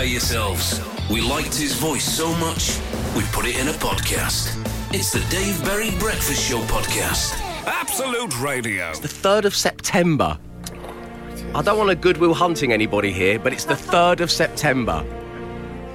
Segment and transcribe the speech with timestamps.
[0.00, 0.80] prepare yourselves.
[1.10, 2.78] We liked his voice so much,
[3.14, 4.56] we put it in a podcast.
[4.94, 7.38] It's the Dave Berry Breakfast Show podcast.
[7.66, 8.88] Absolute Radio.
[8.88, 10.38] It's The 3rd of September.
[11.54, 15.04] I don't want to goodwill hunting anybody here, but it's the 3rd of September.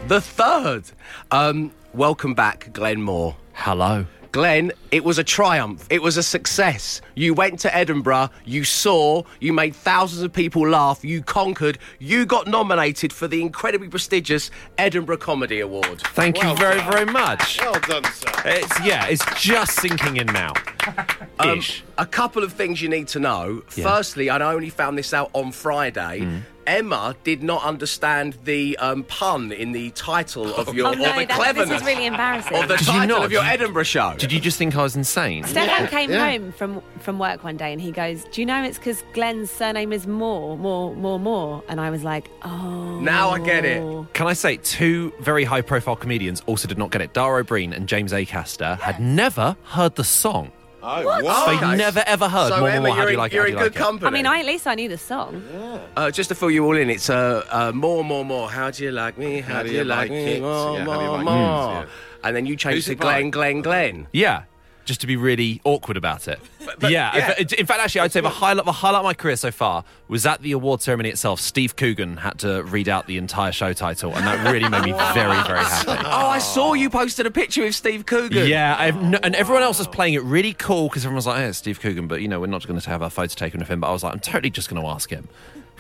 [0.08, 0.92] The 3rd.
[1.32, 3.36] Um, welcome back, Glenn Moore.
[3.54, 4.06] Hello.
[4.32, 5.86] Glenn, it was a triumph.
[5.89, 7.02] It was a success.
[7.16, 12.25] You went to Edinburgh, you saw, you made thousands of people laugh, you conquered, you
[12.25, 16.00] got nominated for the incredibly prestigious Edinburgh Comedy Award.
[16.14, 17.60] Thank you very, very much.
[17.60, 18.32] Well done, sir.
[18.46, 20.54] It's yeah, it's just sinking in now.
[21.37, 21.62] Um,
[21.98, 23.62] a couple of things you need to know.
[23.75, 23.84] Yeah.
[23.84, 26.43] Firstly, and I only found this out on Friday.
[26.68, 31.25] Emma did not understand the um, pun in the title of your Oh or the
[31.28, 32.56] that, this is really embarrassing.
[32.58, 33.25] of the Did you title not?
[33.25, 34.16] of your Edinburgh show.
[34.17, 35.44] Did you just think I was insane?
[35.44, 36.30] Stefan came yeah.
[36.31, 39.50] home from, from work one day and he goes, Do you know it's because Glenn's
[39.52, 41.64] surname is Moore, Moore, Moore, Moore?
[41.67, 43.00] And I was like, Oh.
[43.02, 43.81] Now I get it.
[44.14, 47.14] Can I say two very high profile comedians also did not get it?
[47.14, 50.52] Dara Ó Briain and James Acaster had never heard the song.
[50.88, 51.24] Oh, What?
[51.24, 51.46] wow.
[51.48, 51.76] They Okay.
[51.78, 53.36] never ever heard so more, Emma, more, how you're you in, like it?
[53.36, 53.80] you're in you good like it?
[53.88, 54.08] company.
[54.08, 55.42] I mean, I, at least I knew the song.
[55.98, 58.52] Uh, just to fill you all in, it's uh, uh, more, more, more.
[58.52, 59.42] How do you like me?
[59.42, 60.34] How, do you like, me?
[60.34, 60.42] it?
[60.44, 61.34] More, Yeah, more, like more.
[61.34, 61.86] it?
[61.86, 61.86] Yeah.
[62.24, 63.04] And then you change Who's to it by?
[63.22, 64.08] Glenn, Glenn, Glenn.
[64.14, 64.44] Yeah.
[64.86, 66.39] Just to be really awkward about it.
[66.81, 66.89] yeah.
[67.16, 67.33] yeah.
[67.39, 69.83] In, in fact, actually, I'd say the highlight, the highlight of my career so far
[70.08, 71.39] was at the award ceremony itself.
[71.39, 74.91] Steve Coogan had to read out the entire show title, and that really made me
[75.13, 75.91] very, very happy.
[76.06, 78.47] Oh, I saw you posted a picture with Steve Coogan.
[78.47, 81.45] Yeah, no, and everyone else was playing it really cool because everyone was like, "Hey,
[81.47, 83.69] it's Steve Coogan," but you know, we're not going to have our photo taken with
[83.69, 83.80] him.
[83.81, 85.28] But I was like, I'm totally just going to ask him.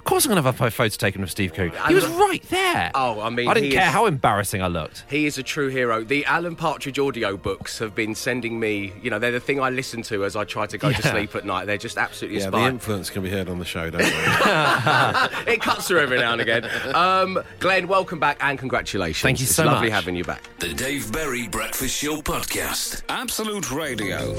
[0.05, 1.81] Of course, I'm going to have a photo taken with Steve Coogan.
[1.87, 2.91] He was right there.
[2.93, 5.03] Oh, I mean, I didn't care is- how embarrassing I looked.
[5.09, 6.03] He is a true hero.
[6.03, 9.71] The Alan Partridge audio books have been sending me, you know, they're the thing I
[9.71, 11.65] listen to as I try to go to sleep at night.
[11.65, 14.07] They're just absolutely Yeah, the influence can be heard on the show, don't they?
[15.53, 16.69] it cuts through every now and again.
[16.93, 19.23] Um, Glenn, welcome back and congratulations.
[19.23, 19.95] Thank you it's so lovely much.
[19.95, 20.43] having you back.
[20.59, 23.01] The Dave Berry Breakfast Show podcast.
[23.09, 24.33] Absolute Radio.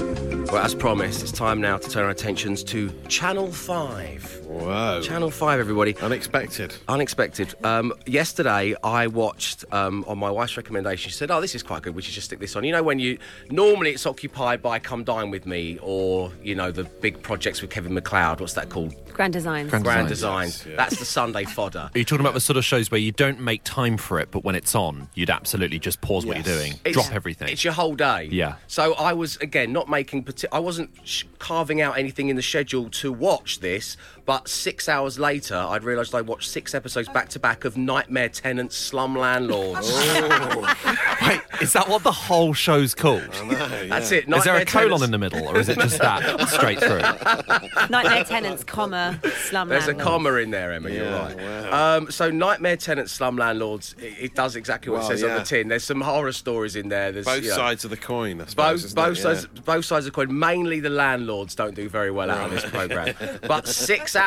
[0.45, 4.46] Well, as promised, it's time now to turn our attentions to Channel 5.
[4.47, 5.01] Whoa.
[5.03, 5.95] Channel 5, everybody.
[5.97, 6.73] Unexpected.
[6.87, 7.53] Unexpected.
[7.65, 11.09] Um, yesterday, I watched um, on my wife's recommendation.
[11.11, 11.95] She said, "Oh, this is quite good.
[11.95, 13.17] We should just stick this on." You know, when you
[13.51, 17.71] normally it's occupied by "Come Dine with Me" or you know the big projects with
[17.71, 18.39] Kevin McCloud.
[18.39, 18.95] What's that called?
[19.13, 19.69] Grand Designs.
[19.69, 20.65] Grand Grand Designs, Designs.
[20.65, 20.75] yes, yeah.
[20.77, 21.89] That's the Sunday fodder.
[21.93, 24.29] Are you talking about the sort of shows where you don't make time for it,
[24.31, 27.49] but when it's on, you'd absolutely just pause what you're doing, It's- drop everything?
[27.49, 28.29] It's your whole day.
[28.31, 28.55] Yeah.
[28.67, 30.23] So I was again not making.
[30.23, 33.97] parti- I wasn't sh- carving out anything in the schedule to watch this.
[34.25, 38.29] But six hours later, I'd realised I watched six episodes back to back of Nightmare
[38.29, 39.87] Tenants, Slum Landlords.
[41.21, 43.21] Wait, is that what the whole show's called?
[43.89, 44.27] That's it.
[44.27, 45.03] Is there a colon Tenants.
[45.03, 46.99] in the middle, or is it just that straight through?
[47.89, 49.85] Nightmare Tenants, comma, Slum landlords.
[49.85, 50.89] There's a comma in there, Emma.
[50.89, 51.37] You're right.
[51.37, 51.97] wow.
[51.97, 53.95] Um, so, Nightmare Tenants, Slum Landlords.
[53.99, 55.67] It, it does exactly what Well, it says on the tin.
[55.67, 57.11] There's some horror stories in there.
[57.11, 58.55] There's Both you know, sides of the coin, I suppose.
[58.55, 59.21] Both, isn't both it?
[59.21, 59.61] sides, Yeah.
[59.65, 60.37] both sides of the coin.
[60.39, 63.15] Mainly the landlords don't do very well out of this program.
[63.47, 64.26] but six hours,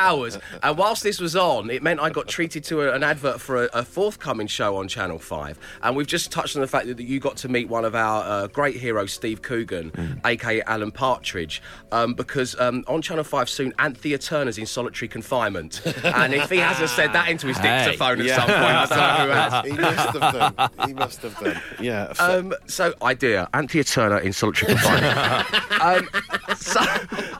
[0.63, 3.65] and whilst this was on, it meant I got treated to a, an advert for
[3.65, 5.59] a, a forthcoming show on Channel Five.
[5.83, 8.23] And we've just touched on the fact that you got to meet one of our
[8.23, 13.73] uh, great heroes, Steve Coogan, aka Alan Partridge, um, because um, on Channel Five soon,
[13.79, 17.85] Anthea Turner's in solitary confinement, and if he hasn't said that into his Hey.
[17.85, 19.65] dictaphone at some point, I don't know who has.
[19.65, 20.87] he must have done.
[20.87, 21.61] He must have done.
[21.79, 22.13] Yeah.
[22.19, 25.71] Um, so, idea Anthea Turner in solitary confinement.
[25.81, 26.09] um,
[26.55, 26.81] so,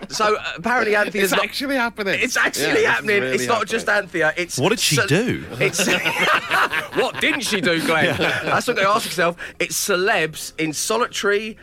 [0.09, 1.43] so apparently Anthea's it's not.
[1.43, 2.19] actually happening.
[2.21, 3.21] It's Yeah, actually this is happening.
[3.21, 3.89] really it's not just.
[3.89, 4.33] Anthea.
[4.37, 5.45] It's What did she ce- do?
[5.59, 5.85] It's
[6.95, 8.15] what didn't she do, Glenn?
[8.17, 9.37] That's what they ask yourself.
[9.59, 11.57] It's celebs in solitary,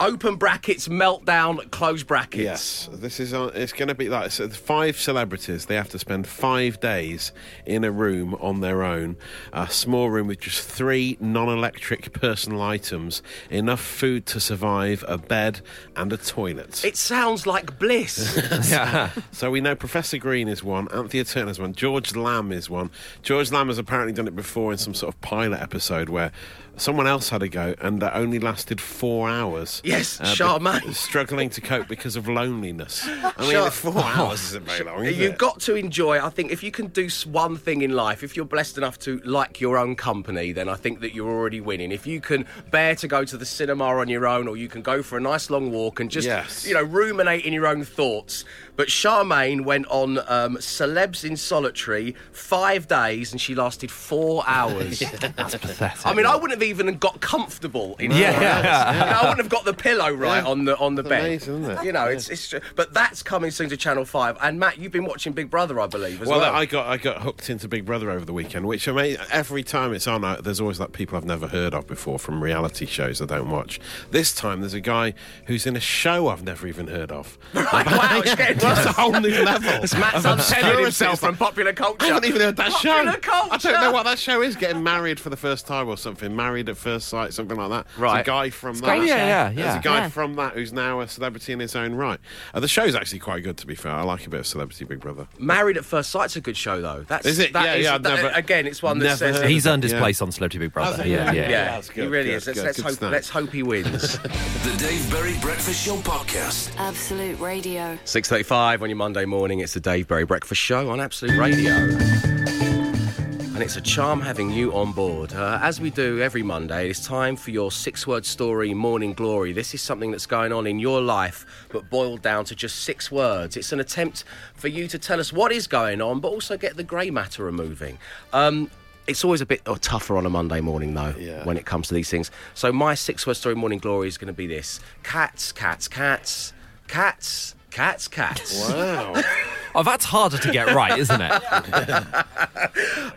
[0.00, 2.42] open brackets, meltdown, close brackets.
[2.42, 3.32] Yes, this is.
[3.32, 5.66] On, it's going to be like so five celebrities.
[5.66, 7.32] They have to spend five days
[7.66, 9.16] in a room on their own,
[9.52, 15.60] a small room with just three non-electric personal items, enough food to survive, a bed,
[15.96, 16.84] and a toilet.
[16.84, 18.38] It sounds like bliss.
[18.70, 19.10] yeah.
[19.32, 22.90] So we know Professor Green is one, Anthea Turner's one, George Lamb is one.
[23.22, 26.32] George Lamb has apparently done it before in some sort of pilot episode where
[26.76, 29.80] someone else had a go and that only lasted four hours.
[29.84, 30.94] Yes, uh, be- Charmaine.
[31.08, 33.06] struggling to cope because of loneliness.
[33.06, 35.04] I mean, Char- four hours isn't very long.
[35.04, 35.38] Is You've it?
[35.38, 36.18] got to enjoy.
[36.24, 39.18] I think if you can do one thing in life, if you're blessed enough to
[39.24, 41.92] like your own company, then I think that you're already winning.
[41.92, 44.82] If you can bear to go to the cinema on your own, or you can
[44.82, 46.66] go for a nice long walk and just, Yes.
[46.66, 48.44] you know, ruminate in your own thoughts.
[48.76, 54.98] But Charmaine went on um, Celebs in Solitary five days and she lasted four hours.
[55.36, 56.06] That's pathetic.
[56.06, 58.32] I mean, I wouldn't have even got comfortable in Yeah.
[58.32, 58.94] four hours.
[58.94, 60.50] You know, I wouldn't have got the pillow right Yeah.
[60.50, 61.20] on the on the It's bed.
[61.24, 61.84] amazing, isn't it?
[61.84, 62.60] You know, it's it's true.
[62.76, 64.36] But that's coming soon to Channel Five.
[64.40, 66.40] And Matt, you've been watching Big Brother, I believe, as well.
[66.40, 69.16] Well, I got I got hooked into Big Brother over the weekend, which I mean,
[69.30, 72.42] every time it's on, I, there's always like people I've never heard of before from
[72.42, 73.80] reality shows I don't watch.
[74.10, 75.14] This time, there's a guy
[75.46, 77.38] who's in a show I've never even heard of.
[77.74, 79.70] Right, wow, it's getting That's a whole new level.
[79.84, 81.96] It's Matt's of untethered himself from popular culture.
[82.04, 83.18] I haven't even heard that Popular show.
[83.20, 83.68] culture.
[83.68, 84.56] I don't know what that show is.
[84.56, 86.34] Getting married for the first time or something.
[86.34, 87.86] Married at first sight, something like that.
[87.88, 88.20] There's Right.
[88.20, 88.84] a guy from that.
[88.84, 89.26] great Oh, yeah, show.
[89.26, 89.78] yeah, There's yeah.
[89.78, 90.08] a guy Yeah.
[90.08, 92.18] from that who's now a celebrity in his own right.
[92.54, 93.92] Uh, the show's actually quite good, to be fair.
[93.92, 95.26] I like a bit of Celebrity Big Brother.
[95.38, 97.04] Married at First Sight's a good show, though.
[97.08, 97.52] That's Is it?
[97.52, 99.92] that Yeah, is- yeah, I've that- never- again, it's one that says He's earned his
[99.92, 99.98] Yeah.
[100.00, 100.98] place on Celebrity Big Brother.
[101.02, 101.06] Has?
[101.06, 101.48] Yeah, yeah.
[101.48, 102.46] Yeah, that's he really good, is.
[102.46, 103.12] Let's, good, let's good hope.
[103.12, 104.18] Let's hope he wins.
[104.64, 106.70] The Dave Berry Breakfast Show Podcast.
[106.78, 107.98] Absolute Radio.
[108.04, 109.58] Six thirty-five on your Monday morning.
[109.58, 111.72] It's the Dave Berry Breakfast Show on Absolute Radio.
[111.72, 115.32] And it's a charm having you on board.
[115.34, 119.52] Uh, as we do every Monday, it's time for your six word story, Morning Glory.
[119.52, 123.10] This is something that's going on in your life, but boiled down to just six
[123.10, 123.56] words.
[123.56, 124.22] It's an attempt
[124.54, 127.42] for you to tell us what is going on, but also get the grey matter
[127.42, 127.98] removing.
[128.32, 128.70] Um,
[129.08, 131.44] it's always a bit oh, tougher on a Monday morning, though, Yeah.
[131.44, 132.30] when it comes to these things.
[132.54, 136.52] So, my six word story, Morning Glory, is going to be this cats, cats, cats,
[136.86, 138.68] cats, cats, cats.
[138.70, 139.20] Wow.
[139.74, 141.42] Oh, that's harder to get right, isn't it?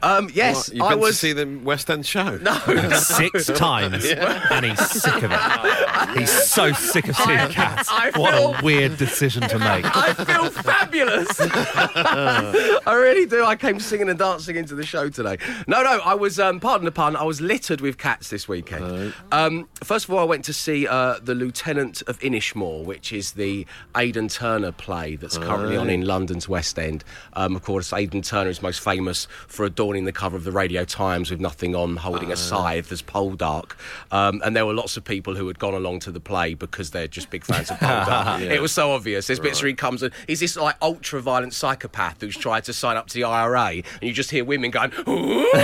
[0.03, 1.09] Um, yes, What, You've I been was.
[1.11, 2.37] to see the West End show?
[2.37, 2.53] No,
[2.99, 6.19] Six times, and he's sick of it.
[6.19, 7.89] He's so sick of seeing cats.
[7.91, 9.85] I What feel- a weird decision to make.
[9.97, 11.27] I feel fabulous.
[11.39, 13.43] I really do.
[13.43, 15.37] I came singing and dancing into the show today.
[15.67, 19.13] No, no, I was, um, pardon the pun, I was littered with cats this weekend.
[19.31, 23.31] Um, first of all, I went to see uh, The Lieutenant of Inishmore, which is
[23.31, 23.65] the
[23.95, 27.03] Aidan Turner play that's currently on in London's West End.
[27.33, 30.85] Um, of course, Aidan Turner is most famous for adorning the cover of the Radio
[30.85, 33.71] Times with nothing on, holding a scythe as Poldark.
[34.11, 36.91] Um, and there were lots of people who had gone along to the play because
[36.91, 38.47] they're just big fans of Poldark.
[38.57, 39.27] It was so obvious.
[39.27, 42.73] There's bits where he comes and he's this like ultra violent psychopath who's tried to
[42.73, 45.51] sign up to the IRA, and you just hear women going, "Ooh."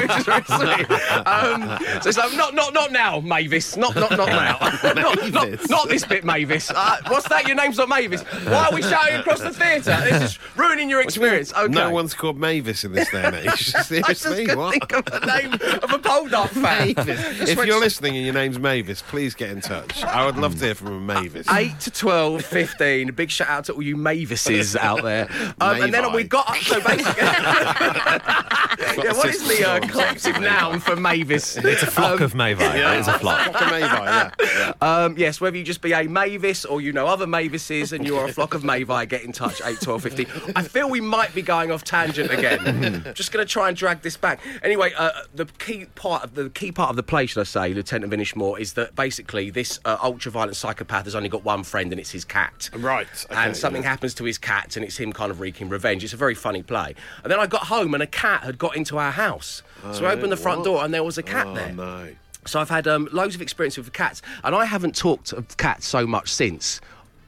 [0.00, 0.90] which is very sweet.
[1.26, 3.76] Um, so it's like, not, not, not now, Mavis.
[3.76, 4.58] Not, not, not now.
[4.94, 6.70] not, not, not this bit, Mavis.
[6.70, 7.46] Uh, what's that?
[7.46, 8.24] Your name's not Mavis.
[8.44, 9.96] Why are we shouting across the theatre?
[10.02, 11.52] This is ruining your experience.
[11.52, 11.72] Okay.
[11.72, 13.66] No one's called Mavis in this day and age.
[13.66, 14.72] Seriously, I just Seriously, couldn't what?
[14.72, 16.94] think of the name of a Poldark fan.
[16.96, 17.48] Mavis.
[17.48, 20.02] If you're listening and your name's Mavis, please get in touch.
[20.04, 21.46] I would love to hear from a Mavis.
[21.50, 23.08] 8 to 12, 15.
[23.08, 25.28] A big shout out to all you Mavises out there.
[25.60, 26.14] Um, and then Mavi.
[26.14, 27.22] we got up, so basically.
[27.22, 31.56] yeah, what is the uh, collective noun for Mavis?
[31.56, 32.60] It's a flock of Mavi.
[32.60, 33.50] It is a flock.
[33.50, 34.30] Flock of Mavi, yeah.
[34.40, 34.72] yeah.
[34.80, 38.21] Um, yes, whether you just be a Mavis or you know other Mavises and you're
[38.26, 40.26] a flock of Mavi, get in touch, 8, 12, 15.
[40.56, 43.02] I feel we might be going off tangent again.
[43.14, 44.40] just going to try and drag this back.
[44.62, 47.74] Anyway, uh, the key part of the key part of the play, should I say,
[47.74, 51.92] Lieutenant of Inishmore, is that basically this uh, ultra-violent psychopath has only got one friend
[51.92, 52.70] and it's his cat.
[52.74, 53.90] Right, okay, and something yeah.
[53.90, 56.04] happens to his cat and it's him kind of wreaking revenge.
[56.04, 56.94] It's a very funny play.
[57.22, 59.62] And then I got home and a cat had got into our house.
[59.92, 60.64] So I opened the front what?
[60.64, 61.72] door and there was a cat Oh, there.
[61.72, 62.08] no.
[62.46, 65.86] So I've had um, loads of experience with cats, and I haven't talked of cats
[65.86, 66.80] so much since.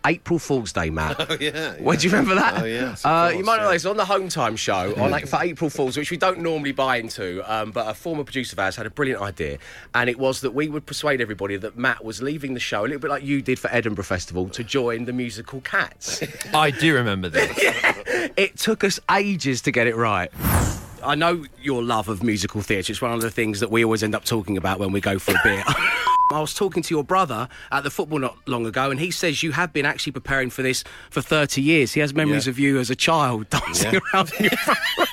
[0.06, 1.16] April Fool's Day, Matt.
[1.30, 1.76] Oh, yeah.
[1.80, 2.62] Well, do you remember that?
[2.62, 3.72] Oh, yes, of Uh, you course, might know yeah.
[3.72, 6.72] this on the Home Time show on like for April Fools, which we don't normally
[6.72, 7.42] buy into.
[7.52, 9.58] Um, but a former producer of ours had a brilliant idea,
[9.94, 12.86] and it was that we would persuade everybody that Matt was leaving the show a
[12.86, 16.22] little bit like you did for Edinburgh Festival to join the musical Cats.
[16.54, 17.50] I do remember this.
[18.36, 20.30] it took us ages to get it right.
[21.04, 22.93] I know your love of musical theatre.
[22.93, 25.19] It's one of the things that we always end up talking about when we go
[25.19, 25.62] for a beer.
[26.32, 29.43] I was talking to your brother at the football not long ago, and he says
[29.43, 31.93] you have been actually preparing for this for 30 years.
[31.93, 32.50] He has memories Yeah.
[32.50, 34.00] of you as a child dancing Yeah.
[34.14, 35.06] around in your front room.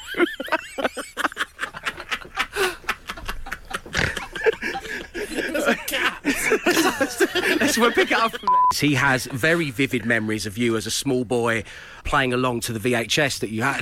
[7.01, 8.89] Let's we'll pick it up from there.
[8.89, 11.63] He has very vivid memories of you as a small boy
[12.03, 13.81] playing along to the VHS that you had.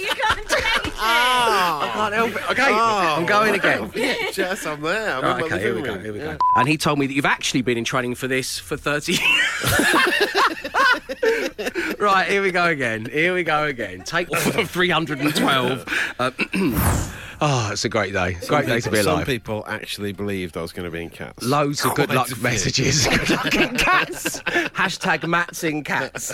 [0.00, 0.75] you can't change it.
[1.28, 2.50] I can't help it.
[2.52, 3.90] Okay, Oh, I'm going again.
[3.94, 5.16] Yes, I'm there.
[5.16, 5.94] I'm Right, in okay, here we living go.
[5.94, 6.04] room.
[6.04, 6.32] Here we Yeah.
[6.32, 6.38] go.
[6.56, 9.22] And he told me that you've actually been in training for this for 30 years.
[11.98, 13.06] right, here we go again.
[13.06, 14.02] Here we go again.
[14.04, 16.14] Take off 312.
[16.18, 16.30] Uh,
[17.40, 18.36] oh, it's a great day.
[18.46, 19.04] Great day to be alive.
[19.04, 19.26] Some alive.
[19.26, 21.42] people actually believed I was going to be in Cats.
[21.44, 22.42] Loads of good Quite luck a few.
[22.42, 23.06] messages.
[23.06, 24.40] good luck in cats.
[24.42, 26.32] Hashtag Mats in cats.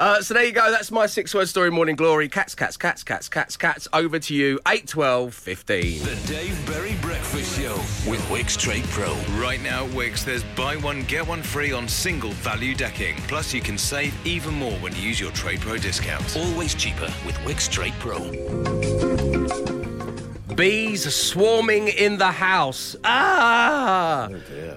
[0.00, 0.70] uh, so there you go.
[0.70, 2.28] That's my six word story, Morning Glory.
[2.28, 3.88] Cats, cats, cats, cats, cats, cats.
[3.92, 4.60] Over to you.
[4.66, 6.02] 8, 12, 15.
[6.02, 7.74] The Dave Berry Breakfast Breakfast Show
[8.10, 9.14] with Wickes Trade Pro.
[9.38, 13.16] Right now, Wickes, there's buy one, get one free on single value decking.
[13.28, 16.36] Plus, you can save even more when you use your Trade Pro discount.
[16.36, 19.67] Always cheaper with Wickes Trade Pro.
[20.58, 22.96] Bees are swarming in the house.
[23.04, 24.28] Ah!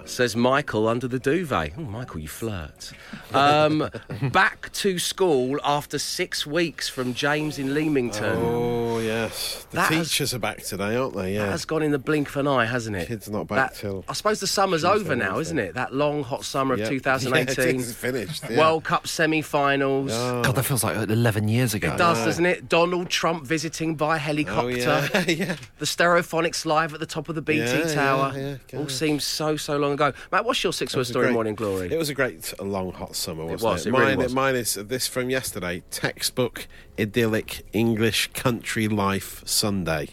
[0.06, 1.74] Says Michael under the duvet.
[1.76, 2.92] Oh, Michael, you flirt.
[3.34, 3.90] Um,
[4.32, 8.38] back to school after six weeks from James in Leamington.
[8.38, 11.34] Oh yes, the That has- teachers are back today, aren't they?
[11.34, 11.46] Yeah.
[11.46, 13.08] That has gone in the blink of an eye, hasn't it?
[13.08, 15.42] Kids not back That- till I suppose the summer's Tuesday, over now, Wednesday.
[15.42, 15.74] isn't it?
[15.74, 16.90] That long, hot summer of Yep.
[16.90, 17.66] 2018.
[17.66, 18.44] Yeah, it is finished.
[18.50, 18.60] yeah.
[18.60, 20.12] World Cup semi-finals.
[20.12, 21.92] God, that feels like 11 years ago.
[21.94, 22.70] It does, doesn't it?
[22.70, 25.10] Donald Trump visiting by Oh helicopter.
[25.14, 25.56] yeah, yeah.
[25.80, 28.34] The Stereophonics live at the top of the BT Yeah, yeah, Tower.
[28.36, 28.94] yeah, All gosh.
[28.94, 30.14] seems so, so long ago.
[30.32, 31.92] Matt, what's your six-word story, great- Morning Glory?
[31.92, 33.90] It was a great long hot summer, wasn't was, it?
[33.90, 34.34] it really was.
[34.34, 35.82] mine is this from yesterday.
[35.90, 36.68] Textbook
[37.00, 40.10] idyllic English country life Sunday,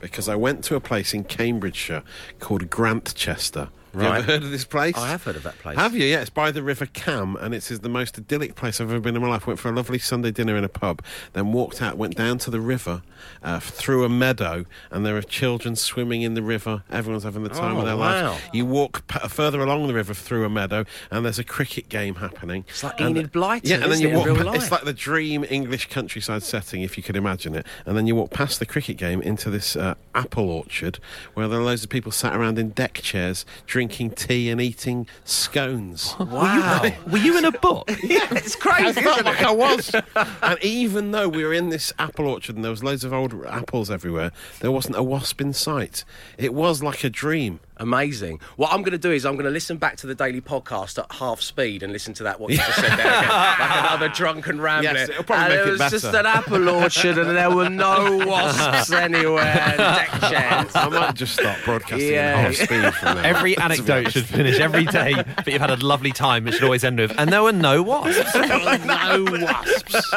[0.00, 2.04] because I went to a place in Cambridgeshire
[2.38, 3.70] called Grantchester.
[3.92, 4.96] Have you ever heard of this place?
[4.96, 5.76] I have heard of that place.
[5.76, 6.04] Have you?
[6.04, 9.16] Yeah, it's by the River Cam, and it's the most idyllic place I've ever been
[9.16, 9.46] in my life.
[9.48, 12.50] Went for a lovely Sunday dinner in a pub, then walked out, went down to
[12.50, 13.02] the river,
[13.42, 16.84] uh, through a meadow, and there are children swimming in the river.
[16.90, 18.30] Everyone's having the time Oh, of their wow.
[18.30, 18.42] lives.
[18.52, 22.14] You walk p- further along the river through a meadow, and there's a cricket game
[22.16, 22.64] happening.
[22.68, 24.26] It's like And- Enid Blyton, Yeah, and then you it, walk.
[24.38, 27.66] pa- It's like the dream English countryside setting, if you could imagine it.
[27.86, 31.00] And then you walk past the cricket game into this uh, apple orchard,
[31.34, 35.06] where there are loads of people sat around in deck chairs, drinking tea and eating
[35.24, 36.14] scones.
[36.30, 36.90] Wow.
[37.10, 37.84] Were you in a book?
[38.02, 39.46] it's I crazy, felt isn't like it?
[39.46, 39.94] I was.
[40.42, 43.34] and even though we were in this apple orchard and there was loads of old
[43.46, 46.04] apples everywhere, there wasn't a wasp in sight.
[46.38, 47.60] It was like a dream.
[47.80, 48.40] Amazing.
[48.56, 50.98] What I'm going to do is I'm going to listen back to the daily podcast
[51.02, 54.08] at half speed and listen to that what you just said there again, like another
[54.10, 54.92] drunken rambler.
[54.92, 55.98] Yes, it'll probably and make it it was better.
[55.98, 59.42] just an apple orchard and there were no wasps anywhere.
[59.44, 60.70] and Deck chairs.
[60.76, 62.36] I might just start broadcasting Yeah.
[62.36, 63.22] at half speed from now.
[63.22, 66.46] Every anecdote should finish every day, but you've had a lovely time.
[66.46, 68.34] It should always end with, and there were no wasps.
[68.34, 70.12] no wasps.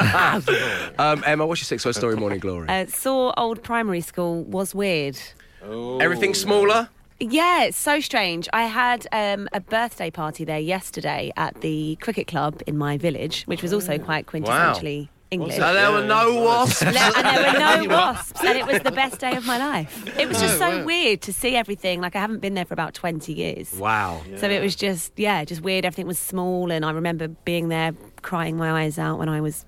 [1.00, 2.68] Um, Emma, what's your six-word story, Morning Glory?
[2.68, 5.18] Uh, saw old primary school was weird.
[5.64, 6.90] Everything smaller.
[7.32, 8.50] Yeah, it's so strange.
[8.54, 13.44] I had um, a birthday party there yesterday at the cricket club in my village,
[13.44, 15.56] which was also quite quintessentially English.
[15.56, 16.82] So there were no wasps.
[16.84, 20.06] And there were no wasps, and it was the best day of my life.
[20.20, 22.02] It was just so weird to see everything.
[22.02, 23.74] Like I haven't been there for about twenty years.
[23.74, 24.22] Wow.
[24.38, 25.86] So it was just, yeah, just weird.
[25.86, 29.66] Everything was small, and I remember being there, crying my eyes out when I was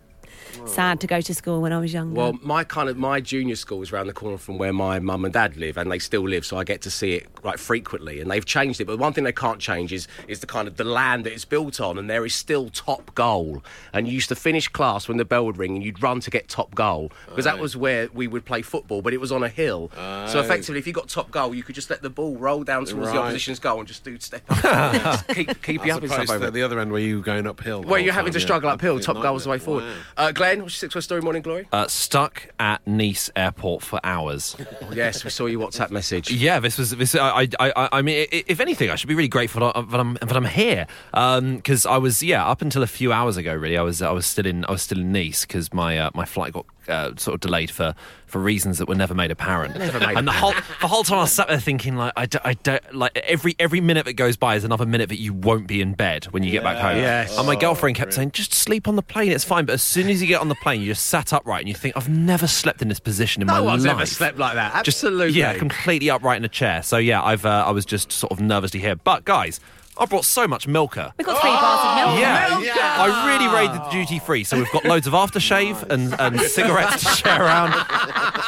[0.66, 2.16] sad to go to school when I was younger.
[2.16, 5.26] Well, my kind of my junior school is around the corner from where my mum
[5.26, 8.20] and dad live, and they still live, so I get to see it quite frequently.
[8.22, 10.78] And they've changed it, but one thing they can't change is is the kind of
[10.78, 13.64] the land that it's built on, and there is still top goal.
[13.94, 16.32] And you used to finish class when the bell would ring, and you'd run to
[16.32, 19.44] get top goal because that was where we would play football, but it was on
[19.44, 19.92] a hill.
[20.28, 22.86] So effectively, if you got top goal, you could just let the ball roll down
[22.86, 26.10] towards the opposition's goal and just do step up, Just keep keep you up and
[26.12, 26.52] stuff opposed over.
[26.52, 27.82] the other end where you were going uphill.
[27.82, 28.46] the Where you're having time, to yeah.
[28.46, 29.84] struggle uphill, top goal was the way forward.
[29.84, 29.94] Wow.
[30.18, 31.68] Uh, Glenn, what's your six-word story, Morning Glory?
[31.72, 34.56] Uh, stuck at Nice airport for hours.
[34.94, 36.30] yes, we saw your WhatsApp message.
[36.30, 37.16] Yeah, this was this.
[37.16, 40.38] I, I, I, I mean, if anything, I should be really grateful that I'm that
[40.38, 43.56] I'm, here because I was yeah up until a few hours ago.
[43.56, 46.12] Really, I was I was still in I was still in Nice because my uh,
[46.14, 47.96] my flight got uh, sort of delayed for,
[48.36, 49.78] for reasons that were never made apparent.
[49.78, 50.52] Never made and the whole
[50.82, 54.14] the whole time I sat there thinking like I, don't like every every minute that
[54.16, 56.76] goes by is another minute that you won't be in bed when you get back
[56.76, 56.98] home.
[56.98, 57.38] Yes.
[57.38, 59.64] And my girlfriend kept saying just sleep on the plane, it's fine.
[59.66, 61.76] But as soon as you get on the plane, you just sat upright and you
[61.76, 63.72] think I've never slept in this position in my No life.
[63.74, 64.84] one's ever slept like that.
[64.84, 65.40] Just- Absolutely.
[65.40, 66.84] yeah, completely upright in a chair.
[66.84, 68.98] So yeah, I've uh, I was just sort of nervously here.
[68.98, 69.62] But guys,
[69.98, 71.14] I brought so much Milka.
[71.18, 72.20] we got three bars of milk.
[72.66, 74.44] Yeah, I really raided the duty free.
[74.44, 77.74] So we've got loads of aftershave and, and cigarettes to share around,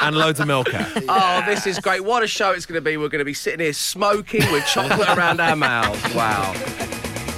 [0.02, 0.86] and loads of Milka.
[1.08, 2.04] Oh, this is great.
[2.04, 2.98] What a show it's going to be.
[2.98, 6.14] We're going to be sitting here smoking with chocolate around our mouths.
[6.14, 6.54] Wow.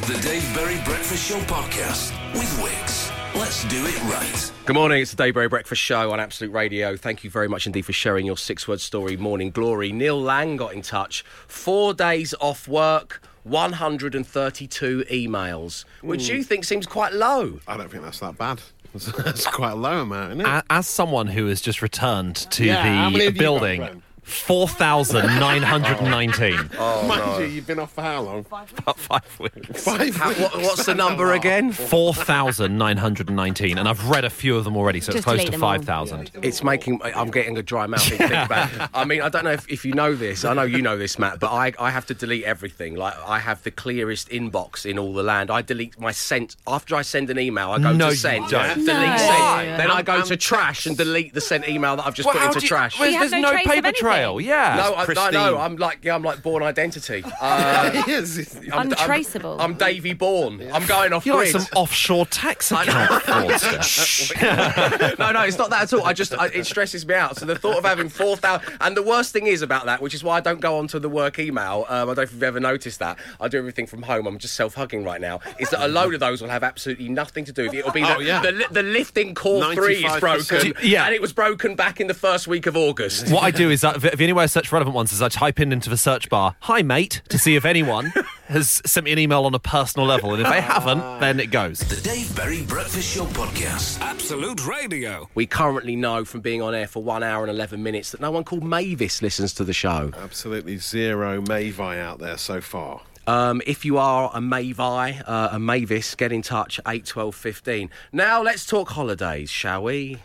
[0.07, 3.13] The Dave Berry Breakfast Show podcast with Wickes.
[3.35, 4.51] Let's do it right.
[4.65, 5.01] Good morning.
[5.01, 6.97] It's the Dave Berry Breakfast Show on Absolute Radio.
[6.97, 9.91] Thank you very much indeed for sharing your six word story, Morning Glory.
[9.91, 11.23] Neil Lang got in touch.
[11.47, 16.41] Four days off work, 132 emails, which you hmm.
[16.43, 17.59] think seems quite low.
[17.67, 18.61] I don't think that's that bad.
[18.93, 20.47] That's quite a low amount, isn't it?
[20.47, 24.45] A- As someone who has just returned to Yeah, the have you got, building, Glenn?
[24.47, 26.69] four thousand nine hundred and nineteen.
[26.81, 28.45] Oh, Mind you, you've been off for how long?
[28.77, 29.83] About five weeks.
[29.83, 30.39] Five How- weeks.
[30.39, 31.71] what- what's the number again?
[31.89, 35.11] Four thousand nine hundred and nineteen, and I've read a few of them already, so
[35.13, 35.71] it's close delete to them all.
[35.73, 36.31] five thousand.
[36.41, 37.01] It's making.
[37.03, 38.01] I'm getting a dry mouth.
[38.03, 38.89] thinking about.
[38.93, 40.45] I mean, I don't know if, if you know this.
[40.45, 41.39] I know you know this, Matt.
[41.39, 42.95] But I, I have to delete everything.
[42.95, 45.49] Like I have the clearest inbox in all the land.
[45.51, 47.71] I delete my sent after I send an email.
[47.71, 48.73] I go No, to you send, don't.
[48.75, 49.17] delete No.
[49.17, 49.67] send.
[49.69, 52.27] Then then I go and to trash and delete the sent email that I've just
[52.27, 52.99] Well, put into do you- trash.
[52.99, 53.99] well, You have there's no no trace of paper anything?
[54.01, 54.18] trail.
[54.39, 54.75] Yeah.
[54.77, 55.33] no, I, no, pristine.
[55.33, 57.23] no, I'm like yeah, I'm like Bourne identity.
[57.41, 58.55] Uh, Yes.
[58.55, 59.57] I'm, I'm- Untraceable.
[59.59, 60.69] I'm, Davy Bourne.
[60.73, 64.39] I'm going off You're like some offshore tax account fraudster.
[65.19, 66.03] no, no, it's not that at all.
[66.05, 67.37] I just I, it stresses me out.
[67.37, 70.13] So the thought of having four thousand, and the worst thing is about that, which
[70.13, 71.85] is why I don't go onto the work email.
[71.89, 73.17] Um, I don't know if you've ever noticed that.
[73.39, 74.27] I do everything from home.
[74.27, 75.39] I'm just self hugging right now.
[75.59, 77.77] Is that a load of those will have absolutely nothing to do with it.
[77.79, 78.41] It'll be Oh, the, yeah.
[78.41, 80.19] the, the lifting core three is 95%.
[80.19, 81.05] broken, Yeah.
[81.05, 83.29] and it was broken back in the first week of August.
[83.31, 85.29] what I do is, uh, the the only way I search relevant ones is I
[85.29, 88.13] type in into the search bar, "Hi mate," to see if anyone
[88.47, 91.51] has sent me an email on a personal level, and if they haven't, then it
[91.51, 91.79] goes.
[91.79, 93.99] The Dave Berry Breakfast Show Podcast.
[94.01, 95.29] Absolute Radio.
[95.35, 98.31] We currently know from being on air for one hour and eleven minutes that no
[98.31, 100.11] one called Mavis listens to the show.
[100.17, 103.01] Absolutely zero Mavi out there so far.
[103.27, 107.89] Um, if you are a Mavi, uh, a Mavis, get in touch, 8, 12, 15.
[108.11, 110.17] Now let's talk holidays, shall we?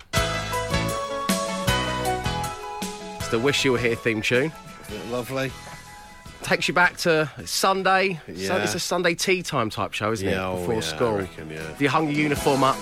[3.25, 4.53] It's the Wish You Were Here theme tune.
[4.91, 5.51] Isn't it lovely?
[6.43, 8.21] Takes you back to Sunday.
[8.27, 8.57] So Yeah.
[8.63, 10.45] it's a Sunday tea time type show, isn't Yeah, it?
[10.45, 11.13] oh, Before yeah, I school.
[11.17, 11.63] reckon, yeah.
[11.69, 12.77] Have you hung your uniform up?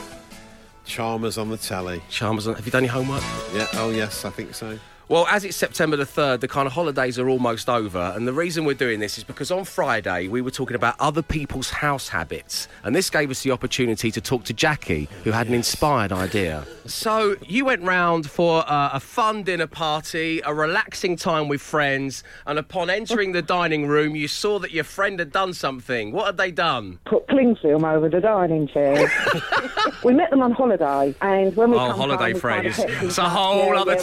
[0.85, 2.03] Chalmers on the telly.
[2.11, 3.23] Chalmers, on- have you done your homework?
[3.55, 3.69] Yeah.
[3.75, 4.81] Oh yes, I think so.
[5.13, 8.15] Well, as it's September the 3rd, the kind of holidays are almost over.
[8.17, 11.21] And the reason we're doing this is because on Friday we were talking about other
[11.21, 12.67] people's house habits.
[12.83, 16.67] And this gave us the opportunity to talk to Jackie, who had an inspired idea.
[16.87, 22.25] So you went round for uh, a fun dinner party, a relaxing time with friends.
[22.47, 26.13] And upon entering the dining room, you saw that your friend had done something.
[26.13, 27.01] What had they done?
[27.05, 29.11] put cling film over the dining chairs.
[30.05, 32.75] we met them on holiday, and when we Oh, come holiday home, we kind of
[32.75, 32.77] friends.
[32.79, 34.03] text It's a whole yeah, other yeah, we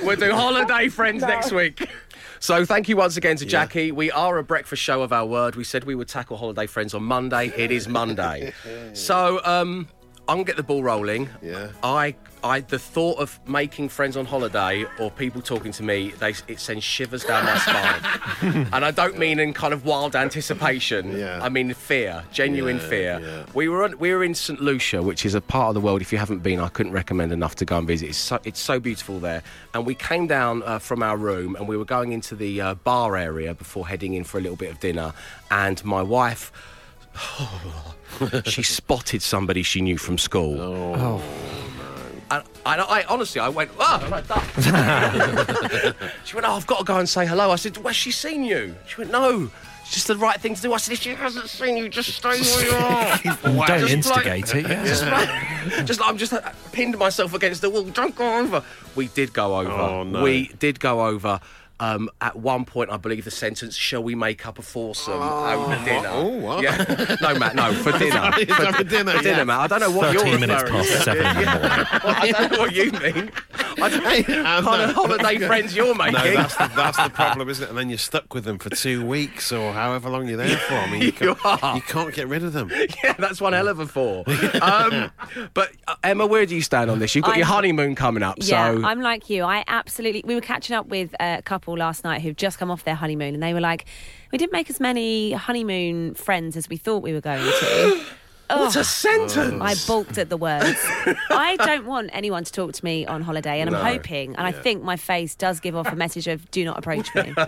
[0.00, 0.06] texter.
[0.06, 1.28] We'll do holiday friends No.
[1.28, 1.88] next week.
[2.40, 3.92] So thank you once again to Jackie.
[3.92, 5.54] We are a breakfast show of our word.
[5.54, 7.52] We said we would tackle holiday friends on Monday.
[7.56, 8.52] It is Monday.
[8.94, 9.86] so um,
[10.28, 11.28] I'm gonna get the ball rolling.
[11.40, 11.68] Yeah.
[11.84, 16.34] I, I, the thought of making friends on holiday or people talking to me, they,
[16.48, 18.66] it sends shivers down my spine.
[18.72, 21.16] and I don't mean in kind of wild anticipation.
[21.16, 21.38] Yeah.
[21.42, 23.20] I mean fear, genuine Yeah, fear.
[23.22, 23.44] yeah.
[23.54, 26.02] We were on, we were in St Lucia, which is a part of the world.
[26.02, 28.08] If you haven't been, I couldn't recommend enough to go and visit.
[28.08, 29.42] It's so, it's so beautiful there.
[29.74, 32.74] And we came down uh, from our room, and we were going into the uh,
[32.74, 35.12] bar area before heading in for a little bit of dinner.
[35.50, 36.50] And my wife,
[38.46, 40.60] she spotted somebody she knew from school.
[40.60, 41.22] Oh.
[42.32, 45.94] And, and I honestly, I went, oh, like that.
[46.24, 47.50] she went, oh, I've got to go and say hello.
[47.50, 48.74] I said, where's she seen you?
[48.86, 49.50] She went, no.
[49.82, 50.72] It's just the right thing to do.
[50.72, 52.72] I said, if she hasn't seen you, just stay where you
[53.52, 53.66] are.
[53.66, 54.66] Don't Just instigate it.
[54.66, 54.84] Yeah.
[54.84, 56.40] Just, like, just like I'm just uh,
[56.72, 57.84] pinned myself against the wall.
[57.84, 58.64] Don't go over.
[58.96, 59.70] We did go over.
[59.70, 60.22] Oh, no.
[60.22, 61.40] We did go over.
[61.82, 65.74] Um, at one point, I believe the sentence "Shall we make up a foursome over
[65.84, 66.62] dinner?" oh, what?
[66.62, 67.16] Yeah.
[67.20, 67.56] No, Matt.
[67.56, 68.30] No, for dinner.
[68.32, 69.44] For- for dinner, For dinner, yeah.
[69.44, 69.60] Matt.
[69.60, 71.02] I don't know what you're 13 minutes referring past to.
[71.02, 71.86] seven in the morning.
[72.04, 73.30] Well, I don't know what you mean.
[73.80, 75.02] I don't Hey, know kind of no.
[75.06, 76.14] holiday friends you're making.
[76.14, 77.68] No, that's the, that's the problem, isn't it?
[77.70, 80.74] And then you're stuck with them for two weeks or however long you're there for.
[80.74, 81.76] I mean, you, You can't, are.
[81.76, 82.70] you can't get rid of them.
[83.04, 84.24] yeah, that's one hell of a four.
[84.60, 85.10] Um,
[85.54, 87.14] but uh, Emma, where do you stand on this?
[87.14, 89.44] You've got your I'm- honeymoon coming up, Yeah, so I'm like you.
[89.44, 90.22] I absolutely.
[90.26, 93.34] We were catching up with a couple last night who've just come off their honeymoon,
[93.34, 93.84] and they were like,
[94.30, 98.04] "We didn't make as many honeymoon friends as we thought we were going to."
[98.48, 99.60] what a sentence!
[99.60, 100.76] I balked at the words.
[101.30, 103.78] I don't want anyone to talk to me on holiday, and No.
[103.80, 106.78] I'm hoping, and I think my face does give off a message of "Do not
[106.78, 107.32] approach me."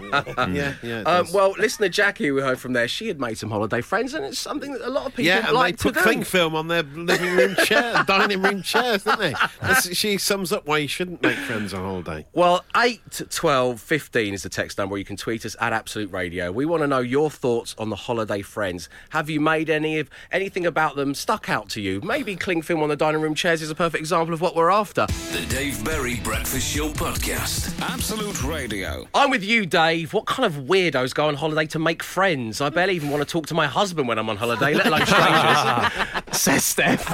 [0.54, 1.00] Yeah, yeah.
[1.00, 1.34] it Um, does.
[1.34, 4.38] well, listener Jackie, we heard from there, she had made some holiday friends, and it's
[4.38, 6.02] something that a lot of people yeah, and like they put to do.
[6.04, 9.34] cling film on their living room chair, dining room chairs, didn't they?
[9.60, 12.26] That's, she sums up why you shouldn't make friends on holiday.
[12.32, 14.96] Well, 8, 12, 15 is the text number.
[14.98, 16.52] You can tweet us at Absolute Radio.
[16.52, 18.88] We want to know your thoughts on the holiday friends.
[19.10, 22.00] Have you made any of anything about them stuck out to you?
[22.02, 24.70] Maybe cling film on the dining room chairs is a perfect example of what we're
[24.70, 25.06] after.
[25.32, 27.80] The Dave Berry Breakfast Show Podcast.
[27.80, 29.06] Absolute Radio.
[29.14, 30.12] I'm with you, Dave.
[30.12, 32.60] What kind of weirdos go on holiday to make friends?
[32.60, 35.06] I barely even want to talk to my husband when I'm on holiday, let alone
[35.06, 35.92] strangers.
[36.38, 37.08] Says Steph.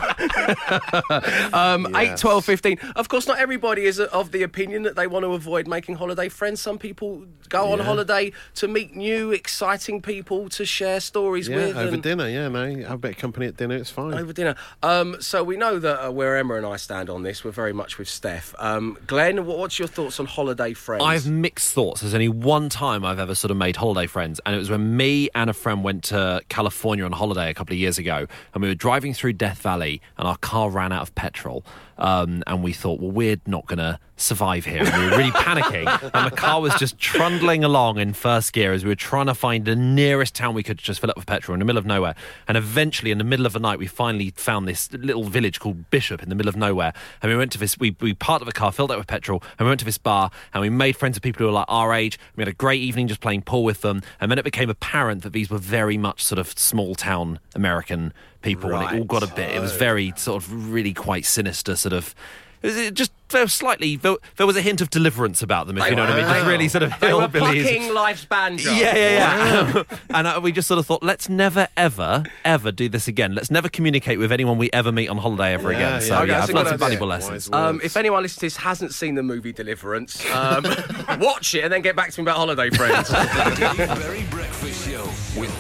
[1.55, 2.79] um, 8, 12, 15.
[2.97, 6.29] Of course, not everybody is of the opinion that they want to avoid making holiday
[6.29, 6.61] friends.
[6.61, 7.85] Some people go on Yeah.
[7.85, 11.77] holiday to meet new, exciting people to share stories Yeah, with.
[11.77, 12.29] over and- dinner.
[12.29, 13.77] Yeah, no, have a bit of company at dinner.
[13.77, 14.15] It's fine.
[14.15, 14.57] over dinner.
[14.83, 17.73] Um, so we know that uh, where Emma and I stand on this, we're very
[17.73, 18.55] much with Steph.
[18.59, 21.05] Um, Glenn, what, what's your thoughts on holiday friends?
[21.05, 22.01] I have mixed thoughts.
[22.01, 24.97] There's only one time I've ever sort of made holiday friends, and it was when
[24.97, 28.63] me and a friend went to California on holiday a couple of years ago, and
[28.63, 31.63] we were driving through Death Valley, and our car ran out of petrol,
[32.01, 34.83] um, and we thought, well, we're not going to survive here.
[34.85, 38.73] And we were really panicking, and the car was just trundling along in first gear
[38.73, 41.27] as we were trying to find the nearest town we could just fill up with
[41.27, 42.15] petrol in the middle of nowhere.
[42.49, 45.91] And eventually, in the middle of the night, we finally found this little village called
[45.91, 47.79] Bishop in the middle of nowhere, and we went to this.
[47.79, 50.31] We we parked the car, filled it with petrol, and we went to this bar,
[50.55, 52.19] and we made friends with people who were like our age.
[52.37, 55.23] We had a great evening just playing pool with them, and then it became apparent
[55.23, 59.07] that these were very much sort of small town American people, and it all Right.
[59.09, 59.55] got a bit.
[59.55, 62.15] It was very sort of really quite sinister, sort of.
[62.63, 65.89] It just there was slightly there, there was a hint of deliverance about them, if
[65.89, 66.27] you know what I mean.
[66.31, 67.63] Just really sort of They were hillbillies.
[67.63, 68.71] plucking life's banjo.
[68.73, 69.83] Yeah, yeah, yeah.
[70.11, 73.35] and uh, we just sort of thought, let's never, ever, ever do this again.
[73.35, 75.93] Let's never communicate with anyone we ever meet on holiday ever Yeah, again.
[75.93, 75.99] yeah.
[76.01, 77.51] So Okay, yeah, that's I've a learned some valuable Wise lessons.
[77.55, 80.65] Um, if anyone listening to this hasn't seen the movie Deliverance, um,
[81.19, 83.09] watch it and then get back to me about holiday friends.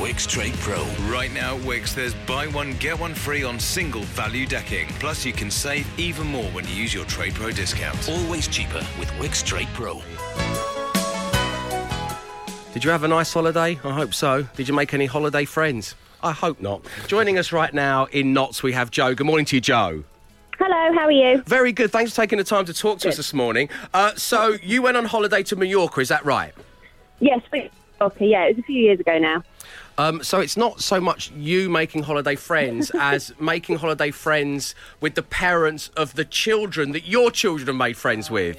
[0.00, 0.82] Wickes Trade Pro.
[1.10, 4.88] Right now, Wickes, there's buy one, get one free on single value decking.
[4.98, 8.08] Plus, you can save even more when you use your Trade Pro discount.
[8.08, 10.00] Always cheaper with Wickes Trade Pro.
[12.72, 13.78] Did you have a nice holiday?
[13.84, 14.42] I hope so.
[14.56, 15.94] Did you make any holiday friends?
[16.22, 16.82] I hope not.
[17.06, 19.14] Joining us right now in Notts, we have Joe.
[19.14, 20.04] Good morning to you, Joe.
[20.58, 21.42] Hello, how are you?
[21.46, 21.90] Very good.
[21.90, 23.68] Thanks for taking the time to talk to us this morning.
[23.92, 26.52] Uh, so, you went on holiday to Mallorca, is that right?
[27.18, 29.42] Yes, we- okay, yeah, it was a few years ago now.
[30.00, 35.14] Um, so it's not so much you making holiday friends as making holiday friends with
[35.14, 38.56] the parents of the children that your children have made friends with.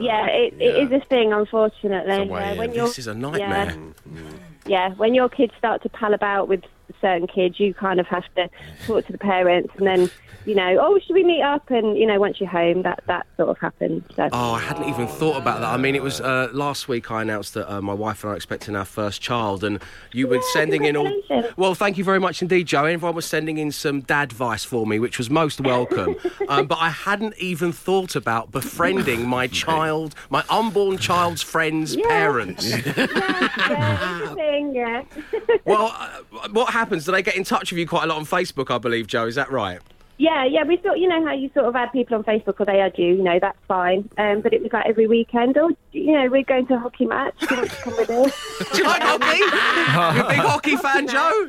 [0.00, 2.14] yeah, it, it is a thing, unfortunately.
[2.14, 2.58] A way Uh, in.
[2.58, 3.74] when you're- This is a nightmare.
[4.14, 4.20] Yeah,
[4.66, 6.62] yeah, when your kids start to pal about with
[7.00, 8.48] certain kids, you kind of have to
[8.86, 10.10] talk to the parents, and then
[10.44, 11.68] you know, oh, should we meet up?
[11.70, 14.04] And you know, once you're home, that that sort of happens.
[14.14, 14.28] So.
[14.32, 15.70] Oh, I hadn't even thought about that.
[15.72, 18.34] I mean, it was uh, last week I announced that uh, my wife and I
[18.34, 21.12] are expecting our first child, and you were Yeah, sending in all.
[21.56, 22.84] Well, thank you very much indeed, Joe.
[22.84, 26.14] Everyone was sending in some dad advice for me, which was most welcome.
[26.48, 32.06] um, but I hadn't even thought about befriending my child, my unborn child's friends' Yeah.
[32.06, 32.70] parents.
[32.70, 34.34] yeah,
[34.74, 35.40] yeah, it's thing, yeah.
[35.64, 37.04] well, uh, what happens?
[37.04, 38.74] Do they get in touch with you quite a lot on Facebook?
[38.74, 39.26] I believe, Joe.
[39.26, 39.80] Is that right?
[40.18, 42.64] Yeah, yeah, we thought, you know, how you sort of add people on Facebook or
[42.64, 44.08] they add you, you know, that's fine.
[44.16, 47.04] Um, but it was like every weekend, or, you know, we're going to a hockey
[47.04, 47.38] match.
[47.40, 48.58] Do you want to come with us?
[48.72, 49.36] Do you like hockey?
[49.36, 51.48] you a big hockey fan, Joe?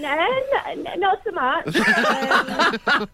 [0.00, 0.40] No,
[0.74, 1.76] no, not so much.
[1.76, 3.08] Um,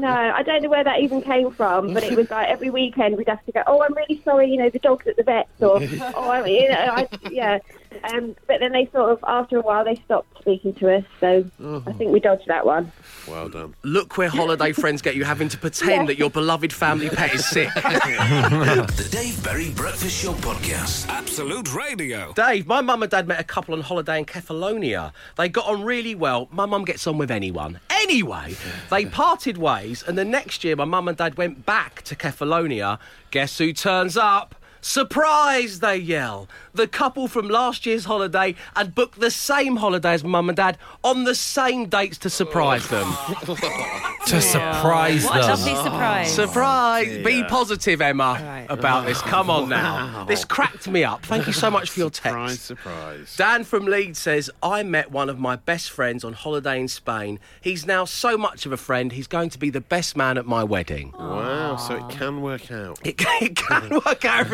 [0.00, 3.16] no, I don't know where that even came from, but it was like every weekend
[3.16, 5.62] we'd have to go, oh, I'm really sorry, you know, the dog's at the vet's,
[5.62, 5.78] or,
[6.16, 7.60] oh, I, you know, I, yeah.
[8.04, 11.44] Um, but then they sort of, after a while, they stopped speaking to us, so
[11.86, 12.92] I think we dodged that one.
[13.28, 13.74] Well done.
[13.82, 16.06] Look where holiday friends get you having to pretend Yeah.
[16.06, 17.68] that your beloved family pet is sick.
[17.76, 21.08] The Dave Berry Breakfast Show podcast.
[21.08, 22.32] Absolute Radio.
[22.34, 25.12] Dave, my mum and dad met a couple on holiday in Kefalonia.
[25.36, 26.48] They got on really well.
[26.50, 27.80] My mum gets on with anyone.
[27.90, 28.54] Anyway,
[28.90, 32.98] they parted ways, and the next year, my mum and dad went back to Kefalonia.
[33.30, 34.54] Guess who turns up?
[34.86, 36.48] Surprise, they yell.
[36.72, 40.78] The couple from last year's holiday had booked the same holiday as mum and dad
[41.02, 43.06] on the same dates to surprise them.
[44.26, 45.48] to surprise What a them.
[45.50, 46.32] lovely surprise.
[46.32, 47.24] Surprise!
[47.24, 48.66] Be positive, Emma, Right.
[48.68, 49.20] about this.
[49.22, 50.24] Come on now.
[50.24, 51.24] This cracked me up.
[51.26, 52.66] Thank you so much for your Surprise, text.
[52.66, 53.28] surprise.
[53.28, 53.36] Surprise.
[53.36, 57.40] Dan from Leeds says, I met one of my best friends on holiday in Spain.
[57.60, 60.46] He's now so much of a friend, he's going to be the best man at
[60.46, 61.12] my wedding.
[61.18, 62.98] Wow, so it can work out.
[63.04, 64.46] It, can- it can work out,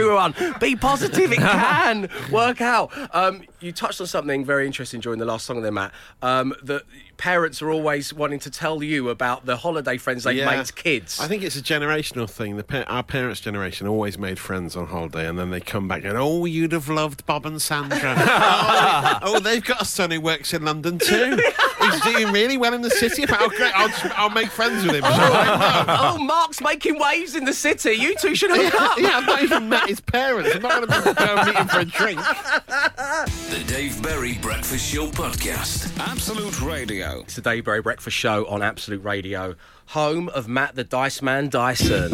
[0.61, 2.93] Be positive, it can work out.
[3.15, 5.93] Um, you touched on something very interesting during the last song there, Matt.
[6.21, 6.83] Um, that
[7.17, 11.21] parents are always wanting to tell you about the holiday friends they've made to kids.
[11.21, 12.57] I think it's a generational thing.
[12.57, 16.05] The pa- our parents' generation always made friends on holiday, and then they come back
[16.05, 18.15] and oh, you'd have loved Bob and Sandra.
[18.19, 21.41] oh, oh, they've got a son who works in London too.
[21.83, 23.25] He's doing really well in the city.
[23.29, 23.73] Oh, great!
[23.75, 25.03] I'll, just, I'll make friends with him.
[25.05, 27.93] Oh, oh, Mark's making waves in the city.
[27.93, 28.99] You two should hook up.
[28.99, 30.55] yeah, I've not even met his parents.
[30.55, 32.21] I'm not going to go and meet him for a drink.
[32.21, 35.99] The Dave Berry Breakfast Show podcast.
[35.99, 37.21] Absolute Radio.
[37.21, 39.55] It's the Dave Berry Breakfast Show on Absolute Radio,
[39.87, 42.11] home of Matt the Dice Man Dyson.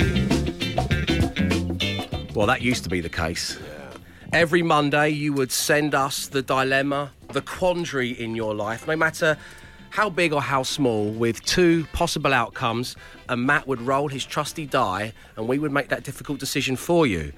[2.34, 3.58] Well, that used to be the case.
[4.32, 9.38] Every Monday, you would send us the dilemma, the quandary in your life, no matter
[9.90, 12.96] how big or how small, with two possible outcomes,
[13.28, 17.06] and Matt would roll his trusty die, and we would make that difficult decision for
[17.06, 17.32] you.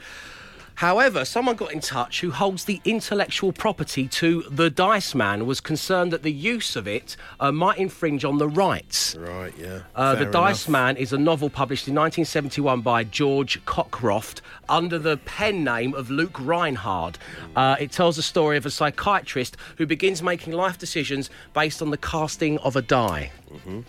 [0.80, 5.60] However, someone got in touch who holds the intellectual property to the Dice Man was
[5.60, 9.14] concerned that the use of it uh, might infringe on the rights.
[9.14, 9.80] Right, yeah.
[9.94, 10.72] Uh, the Dice enough.
[10.72, 14.40] Man is a novel published in 1971 by George Cockcroft
[14.70, 17.18] under the pen name of Luke Rhinehart.
[17.54, 21.90] Uh, it tells the story of a psychiatrist who begins making life decisions based on
[21.90, 23.32] the casting of a die.
[23.52, 23.80] Mm-hmm.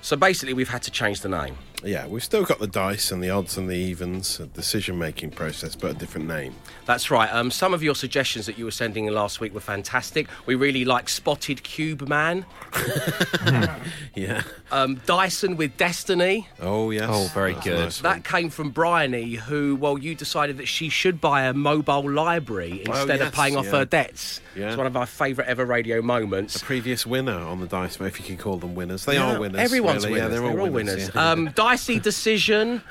[0.00, 1.56] So basically, we've had to change the name.
[1.84, 5.30] Yeah, we've still got the dice and the odds and the evens, a decision making
[5.30, 6.54] process, but a different name.
[6.86, 7.32] That's right.
[7.32, 10.26] Um, some of your suggestions that you were sending in last week were fantastic.
[10.46, 12.44] We really like Spotted Cube Man,
[14.14, 14.42] Yeah.
[14.72, 16.48] um, Dyson with Destiny.
[16.60, 17.08] Oh, yes.
[17.08, 17.78] Oh, very That's good.
[17.78, 18.12] nice one.
[18.14, 22.82] That came from Bryony, who, well, you decided that she should buy a mobile library
[22.86, 23.70] instead of yes, paying off yeah.
[23.72, 24.40] her debts.
[24.56, 24.68] Yeah.
[24.68, 26.56] It's one of our favourite ever radio moments.
[26.56, 29.04] A previous winner on the dice, if you can call them winners.
[29.04, 29.60] They Yeah, are winners.
[29.60, 30.20] Everyone's really.
[30.20, 30.32] winners.
[30.32, 31.10] Yeah, they're, all winners.
[31.14, 31.30] yeah.
[31.30, 32.82] Um, dicey decision.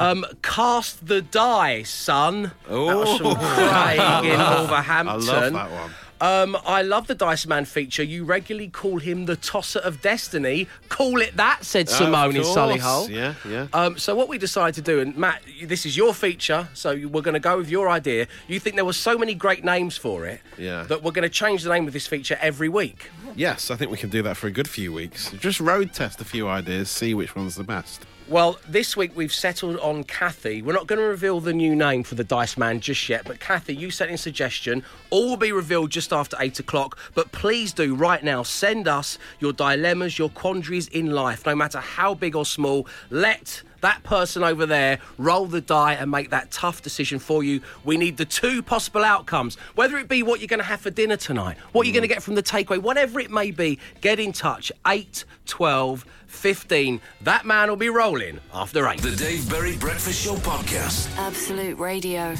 [0.00, 2.52] Um, cast the die, son.
[2.68, 5.28] That was from Craig in Wolverhampton.
[5.28, 5.90] I love that one.
[6.20, 8.02] Um, I love the Dice Man feature.
[8.02, 10.68] You regularly call him the tosser of destiny.
[10.88, 12.80] Call it that, said Simone in Of Solihull.
[12.80, 13.08] course.
[13.10, 13.66] Yeah, yeah.
[13.74, 17.20] Um, so what we decided to do, and Matt, this is your feature, so we're
[17.20, 18.26] going to go with your idea.
[18.48, 20.84] You think there were so many great names for it Yeah.
[20.84, 23.10] that we're going to change the name of this feature every week.
[23.36, 25.30] Yes, I think we can do that for a good few weeks.
[25.32, 28.06] Just road test a few ideas, see which one's the best.
[28.26, 30.62] Well, this week we've settled on Kathy.
[30.62, 33.38] We're not going to reveal the new name for the Dice Man just yet, but
[33.38, 34.82] Kathy, you sent in a suggestion.
[35.10, 36.96] All will be revealed just after eight o'clock.
[37.14, 41.80] But please do right now send us your dilemmas, your quandaries in life, no matter
[41.80, 42.88] how big or small.
[43.10, 47.60] Let that person over there roll the die and make that tough decision for you.
[47.84, 50.90] We need the two possible outcomes, whether it be what you're going to have for
[50.90, 53.78] dinner tonight, what you're going to get from the takeaway, whatever it may be.
[54.00, 54.72] Get in touch.
[54.86, 57.00] 8, 12, 15.
[57.22, 59.00] That man will be rolling after 8.
[59.00, 61.14] The Dave Berry Breakfast Show podcast.
[61.18, 62.34] Absolute Radio.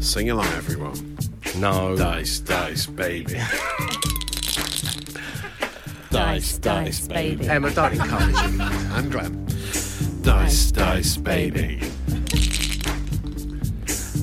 [0.00, 1.18] Sing along, everyone.
[1.56, 1.96] No.
[1.96, 3.40] Dice, dice, baby.
[6.10, 7.48] Dice, dice, baby.
[7.48, 8.60] Emma, don't encourage him.
[8.60, 9.46] and Glenn.
[10.22, 12.01] Dice, dice, baby.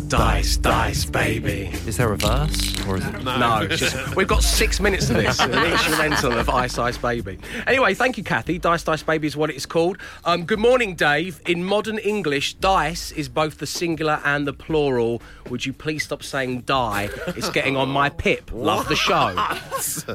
[0.09, 1.69] Dice, dice, baby.
[1.85, 3.23] Is there a verse or is it?
[3.23, 7.37] No, it's just, we've got six minutes of this, an instrumental of Ice Ice Baby.
[7.67, 8.57] Anyway, thank you, Kathy.
[8.57, 9.99] Dice Dice Baby is what it is called.
[10.25, 11.39] Um, good morning, Dave.
[11.47, 15.21] In modern English, dice is both the singular and the plural.
[15.51, 17.09] Would you please stop saying die?
[17.27, 18.49] It's getting on my pip.
[18.51, 19.35] Love the show.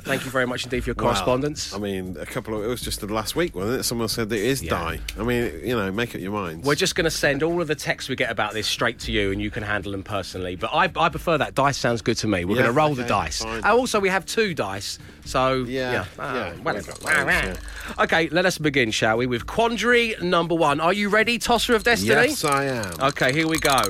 [0.00, 1.70] thank you very much indeed for your correspondence.
[1.70, 3.85] Well, I mean, a couple of it was just the last week, wasn't it?
[3.85, 4.70] Someone said that it is Yeah.
[4.70, 5.00] die.
[5.18, 6.66] I mean, you know, make up your minds.
[6.66, 9.12] We're just going to send all of the texts we get about this straight to
[9.12, 10.56] you, and you can handle them personally.
[10.56, 11.54] But I, I prefer that.
[11.54, 12.44] Dice sounds good to me.
[12.44, 13.42] We're going to roll the dice.
[13.42, 13.56] fine.
[13.56, 14.98] And also, we have two dice.
[15.24, 16.04] So, Yeah, yeah.
[16.18, 16.92] Ah, whatever.
[16.92, 17.58] we've got those,
[17.98, 19.26] Okay, let us begin, shall we?
[19.26, 20.80] With quandary number one.
[20.80, 22.10] Are you ready, Tosser of Destiny?
[22.28, 22.92] yes, I am.
[23.00, 23.80] Okay, here we go.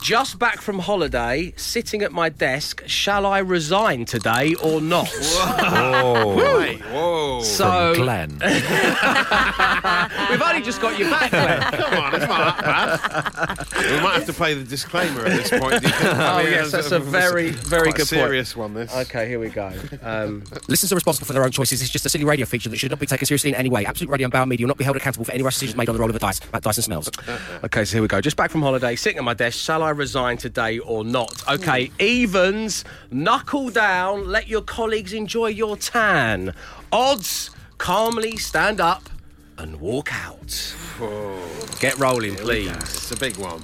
[0.00, 2.82] Just back from holiday, sitting at my desk.
[2.86, 5.08] Shall I resign today or not?
[6.00, 7.27] Oh, Wait, whoa.
[7.42, 8.30] So from Glenn.
[10.30, 11.60] we've only just got you back, Glenn.
[11.72, 13.90] Come on, it's not that bad.
[13.90, 15.80] we might have to play the disclaimer at this point.
[15.80, 16.18] do you think?
[16.18, 18.08] Oh, yes, it's that's a very, very quite good point.
[18.08, 18.74] serious one.
[18.74, 18.94] This.
[18.94, 19.72] Okay, here we go.
[20.02, 21.82] Um, Listeners are responsible for their own choices.
[21.82, 23.84] It's just a silly radio feature that should not be taken seriously in any way.
[23.86, 25.88] Absolute Radio and Bauer Media will not be held accountable for any rash decisions made
[25.88, 26.40] on the roll of the dice.
[26.52, 27.10] Matt Dyson smells.
[27.64, 28.20] Okay, so here we go.
[28.20, 29.58] Just back from holiday, sitting at my desk.
[29.58, 31.42] Shall I resign today or not?
[31.48, 36.54] Okay, evens, knuckle down, let your colleagues enjoy your tan.
[36.92, 39.08] Odds, calmly stand up
[39.58, 40.74] and walk out.
[41.80, 42.70] Get rolling, please.
[42.70, 43.62] It's a big one.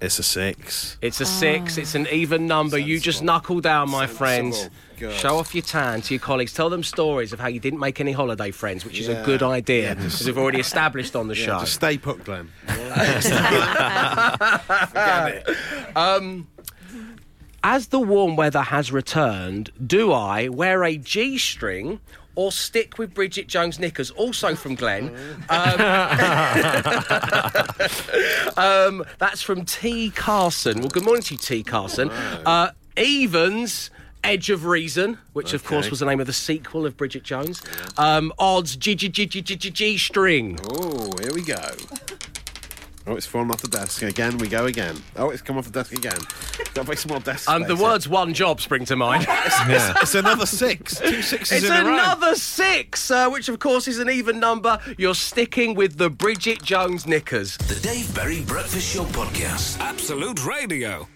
[0.00, 0.96] It's a six.
[1.02, 1.80] It's a six, ah.
[1.80, 2.78] it's an even number.
[2.78, 4.54] You just knuckle down, my friend.
[4.54, 4.76] Sensible.
[4.96, 5.12] Good.
[5.14, 6.52] Show off your tan to your colleagues.
[6.52, 9.24] Tell them stories of how you didn't make any holiday friends, which is a Yeah.
[9.24, 11.58] good idea, Yeah, because we've already established on the Yeah, show.
[11.60, 12.50] just stay put, Glenn.
[17.70, 22.00] As the warm weather has returned, do I wear a G string
[22.34, 24.10] or stick with Bridget Jones knickers?
[24.12, 25.14] Also from Glenn.
[25.50, 25.80] Um,
[28.56, 30.08] um, that's from T.
[30.08, 30.80] Carson.
[30.80, 31.62] Well, good morning to you, T.
[31.62, 32.08] Carson.
[32.08, 33.90] Uh, Evans.
[34.24, 37.62] Edge of Reason, which of course was the name of the sequel of Bridget Jones.
[37.96, 40.58] Um, odds G G G G G G G string.
[40.72, 41.70] Oh, here we go.
[43.08, 44.36] Oh, it's fallen off the desk again.
[44.36, 44.94] We go again.
[45.16, 46.18] Oh, it's come off the desk again.
[46.74, 47.48] Got to make some more desk.
[47.48, 49.26] Um, the words one job spring to mind.
[50.00, 50.98] It's another six.
[51.00, 51.94] Two sixes It's in a row.
[51.94, 54.78] another six, uh, which of course is an even number.
[54.98, 57.56] You're sticking with the Bridget Jones knickers.
[57.56, 59.78] The Dave Berry Breakfast Show podcast.
[59.80, 61.08] Absolute Radio.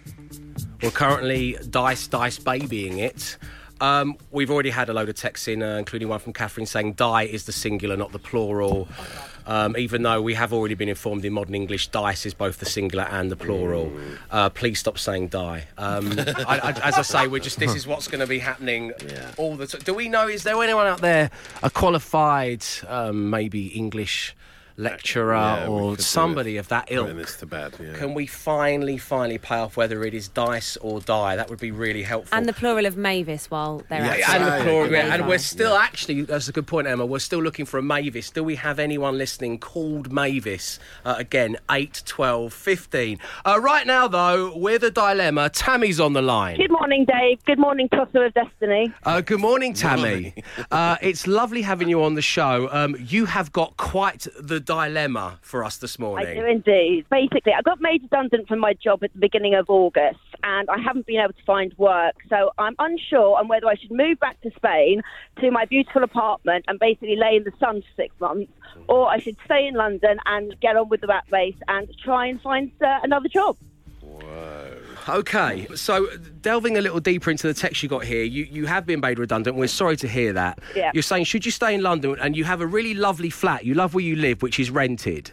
[0.81, 3.37] We're currently dice, dice babying it.
[3.81, 6.93] Um, we've already had a load of texts in, uh, including one from Catherine saying
[6.93, 8.87] die is the singular, not the plural.
[9.45, 12.65] Um, even though we have already been informed in modern English, dice is both the
[12.65, 13.91] singular and the plural.
[14.31, 15.67] Uh, please stop saying die.
[15.77, 18.93] Um, I, I, as I say, we're just this is what's going to be happening
[19.37, 19.81] all the time.
[19.81, 20.27] Do we know?
[20.27, 21.29] Is there anyone out there,
[21.61, 24.35] a qualified, um, maybe English?
[24.77, 27.15] Lecturer Yeah, or somebody of that ilk.
[27.15, 27.73] this to bed.
[27.79, 27.93] Yeah.
[27.93, 31.35] Can we finally, finally pay off whether it is dice or die?
[31.35, 32.35] That would be really helpful.
[32.37, 34.35] And the plural of Mavis while they're Yeah, out.
[34.35, 35.13] and the plural, Yeah.
[35.13, 37.05] and we're still actually that's a good point, Emma.
[37.05, 38.29] We're still looking for a Mavis.
[38.31, 40.79] Do we have anyone listening called Mavis?
[41.05, 43.19] Uh, again, 8, 12, 15.
[43.45, 46.57] Uh, right now, though, with a dilemma, Tammy's on the line.
[46.57, 47.43] Good morning, Dave.
[47.45, 48.91] Good morning, Tosser of Destiny.
[49.03, 50.33] Uh, good morning, Tammy.
[50.71, 52.69] Uh, it's lovely having you on the show.
[52.71, 56.27] Um, you have got quite the dilemma for us this morning.
[56.27, 56.61] I morning.
[56.61, 57.05] do indeed.
[57.09, 60.79] Basically, I got made redundant from my job at the beginning of August, and I
[60.79, 62.15] haven't been able to find work.
[62.29, 65.01] So I'm unsure on whether I should move back to Spain
[65.41, 68.51] to my beautiful apartment and basically lay in the sun for six months,
[68.87, 72.27] or I should stay in London and get on with the rat race and try
[72.27, 73.57] and find uh, another job.
[75.07, 76.07] Okay, so
[76.41, 79.19] delving a little deeper into the text you got here, you, you have been made
[79.19, 79.57] redundant.
[79.57, 80.59] We're sorry to hear that.
[80.75, 80.91] Yeah.
[80.93, 83.73] You're saying, should you stay in London and you have a really lovely flat, you
[83.73, 85.31] love where you live, which is rented?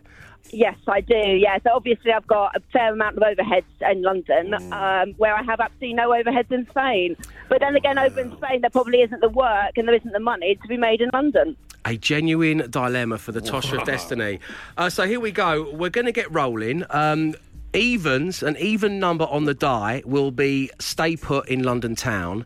[0.53, 1.15] Yes, I do.
[1.15, 5.43] Yeah, so obviously I've got a fair amount of overheads in London, um, where I
[5.45, 7.17] have absolutely no overheads in Spain.
[7.49, 10.19] But then again, over in Spain, there probably isn't the work and there isn't the
[10.21, 11.57] money to be made in London.
[11.85, 14.41] A genuine dilemma for the Tosher of Destiny.
[14.77, 15.71] Uh, so here we go.
[15.73, 16.85] We're going to get rolling.
[16.91, 17.37] Um,
[17.75, 22.45] evens, an even number on the die will be stay put in London town.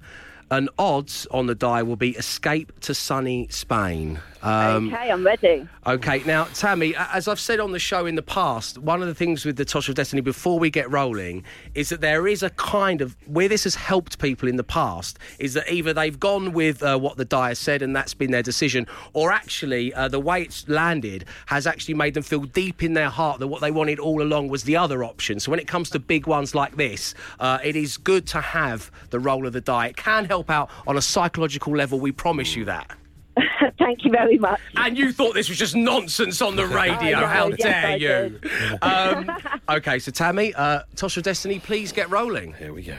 [0.50, 4.20] And odds on the die will be escape to sunny Spain.
[4.44, 5.66] Um, okay, I'm ready.
[5.87, 9.14] Okay, now, Tammy, as I've said on the show in the past, one of the
[9.14, 12.50] things with the Tosh of Destiny before we get rolling is that there is a
[12.50, 16.52] kind of where this has helped people in the past is that either they've gone
[16.52, 20.09] with uh, what the die has said and that's been their decision, or actually uh,
[20.09, 23.62] the way it's landed has actually made them feel deep in their heart that what
[23.62, 25.40] they wanted all along was the other option.
[25.40, 28.90] So when it comes to big ones like this, uh, it is good to have
[29.09, 29.87] the roll of the die.
[29.87, 32.94] It can help out on a psychological level, we promise you that.
[33.79, 34.61] Thank you very much.
[34.77, 36.94] And you thought this was just nonsense on the radio.
[37.18, 38.40] I know, How yes, dare I you?
[38.83, 39.31] Um,
[39.68, 42.53] okay, so Tammy, uh, Tosh of Destiny, please get rolling.
[42.55, 42.97] Here we go.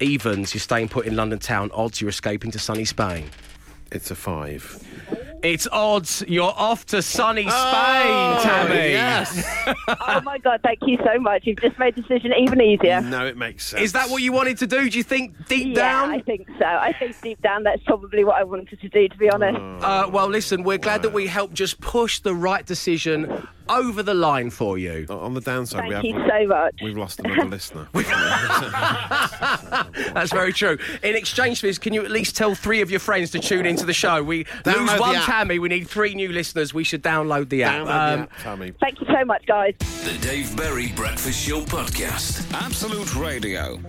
[0.00, 1.70] Evens, you're staying put in London town.
[1.74, 3.28] Odds, you're escaping to sunny Spain.
[3.92, 4.82] It's a five.
[5.42, 8.90] It's odds, you're off to sunny Spain, Tammy.
[8.90, 9.42] Yes.
[9.88, 11.46] oh my God, thank you so much.
[11.46, 13.00] You've just made the decision even easier.
[13.00, 13.82] no, it makes sense.
[13.82, 14.90] Is that what you wanted to do?
[14.90, 16.10] Do you think deep yeah, down?
[16.10, 16.66] I think so.
[16.66, 19.58] I think deep down that's probably what I wanted to do, to be honest.
[19.82, 24.14] Uh, well, listen, we're glad that we helped just push the right decision over the
[24.14, 25.06] line for you.
[25.08, 26.74] On the downside, we Thank have you so much.
[26.82, 27.86] we've lost another listener.
[30.14, 30.78] That's very true.
[31.02, 33.66] In exchange for this, can you at least tell three of your friends to tune
[33.66, 34.22] into the show?
[34.22, 35.14] We Download lose one.
[35.16, 35.58] Tammy.
[35.58, 36.74] We need three new listeners.
[36.74, 37.74] We should download the app.
[37.74, 38.72] Download the Um, app, Tammy.
[38.80, 39.74] Thank you so much, guys.
[39.78, 42.52] The Dave Berry Breakfast Show Podcast.
[42.52, 43.80] Absolute Radio.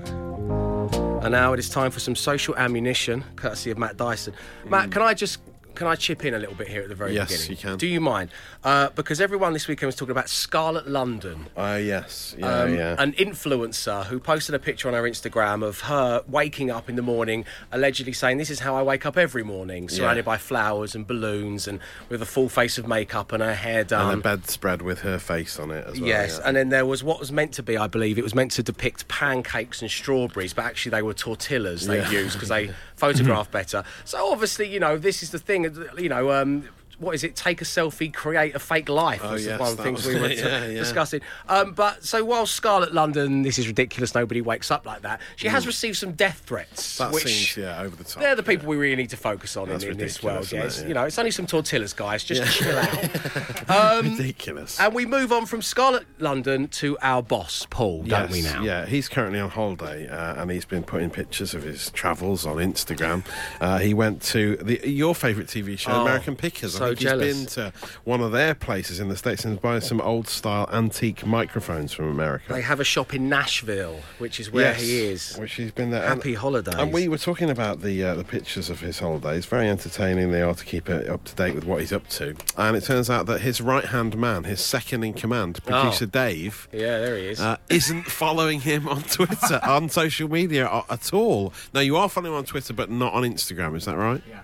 [1.23, 4.33] And now it is time for some social ammunition, courtesy of Matt Dyson.
[4.67, 5.39] Matt, can I just
[5.75, 7.51] can I chip in a little bit here at the very Yes, beginning?
[7.51, 7.77] you can.
[7.77, 8.29] Do you mind?
[8.63, 11.47] Uh, because everyone this weekend was talking about Scarlett London.
[11.57, 12.35] Uh, yes.
[12.37, 12.95] Yeah, um, yeah.
[12.99, 17.01] an influencer who posted a picture on her Instagram of her waking up in the
[17.01, 21.05] morning, allegedly saying, This is how I wake up every morning, surrounded by flowers and
[21.07, 21.79] balloons and
[22.09, 24.11] with a full face of makeup and her hair done.
[24.11, 26.07] and a bedspread with her face on it as well.
[26.09, 26.47] Yes, yeah.
[26.47, 28.63] and then there was what was meant to be, I believe, it was meant to
[28.63, 32.11] depict pancakes and strawberries, but actually they were tortillas they Yeah.
[32.11, 33.83] used because they photograph better.
[34.05, 35.60] So obviously, you know, this is the thing,
[35.97, 36.67] you know, um,
[37.01, 37.35] what is it?
[37.35, 39.21] Take a selfie, create a fake life.
[39.23, 40.79] Oh, was yes, one of the things we were it, yeah, yeah.
[40.79, 41.21] discussing.
[41.49, 44.15] Um, but so while Scarlett London, this is ridiculous.
[44.15, 45.19] Nobody wakes up like that.
[45.35, 46.97] She has received some death threats, Mm.
[46.99, 48.21] that which seems yeah over the top.
[48.21, 48.47] they're the yeah.
[48.47, 50.51] people we really need to focus on in, That's in this world.
[50.51, 52.23] Yeah, It's- you know, it's only some tortillas, guys.
[52.23, 54.03] Just chill out.
[54.03, 54.79] ridiculous.
[54.79, 58.61] And we move on from Scarlett London to our boss, Paul, don't we now?
[58.63, 62.57] Yeah, he's currently on holiday uh, and he's been putting pictures of his travels on
[62.57, 63.25] Instagram.
[63.59, 66.73] Uh, he went to the, your favourite TV show, Oh, American Pickers.
[66.75, 67.25] so I jealous.
[67.37, 67.73] he's been to
[68.03, 71.93] one of their places in the States and is buying some old style antique microphones
[71.93, 72.53] from America.
[72.53, 75.37] They have a shop in Nashville, which is where Yes, he is.
[75.37, 76.07] Which he's been there.
[76.07, 76.75] Happy and, holidays.
[76.75, 79.45] And we were talking about the uh, the pictures of his holidays.
[79.45, 80.31] Very entertaining.
[80.31, 82.35] They are to keep it up to date with what he's up to.
[82.57, 86.67] And it turns out that his right hand man, his second in command, producer Dave,
[86.71, 87.39] Yeah, there he is.
[87.39, 91.53] uh, isn't following him on Twitter, on social media at all.
[91.73, 94.21] Now, you are following him on Twitter, but not on Instagram, is that right?
[94.29, 94.41] Yeah.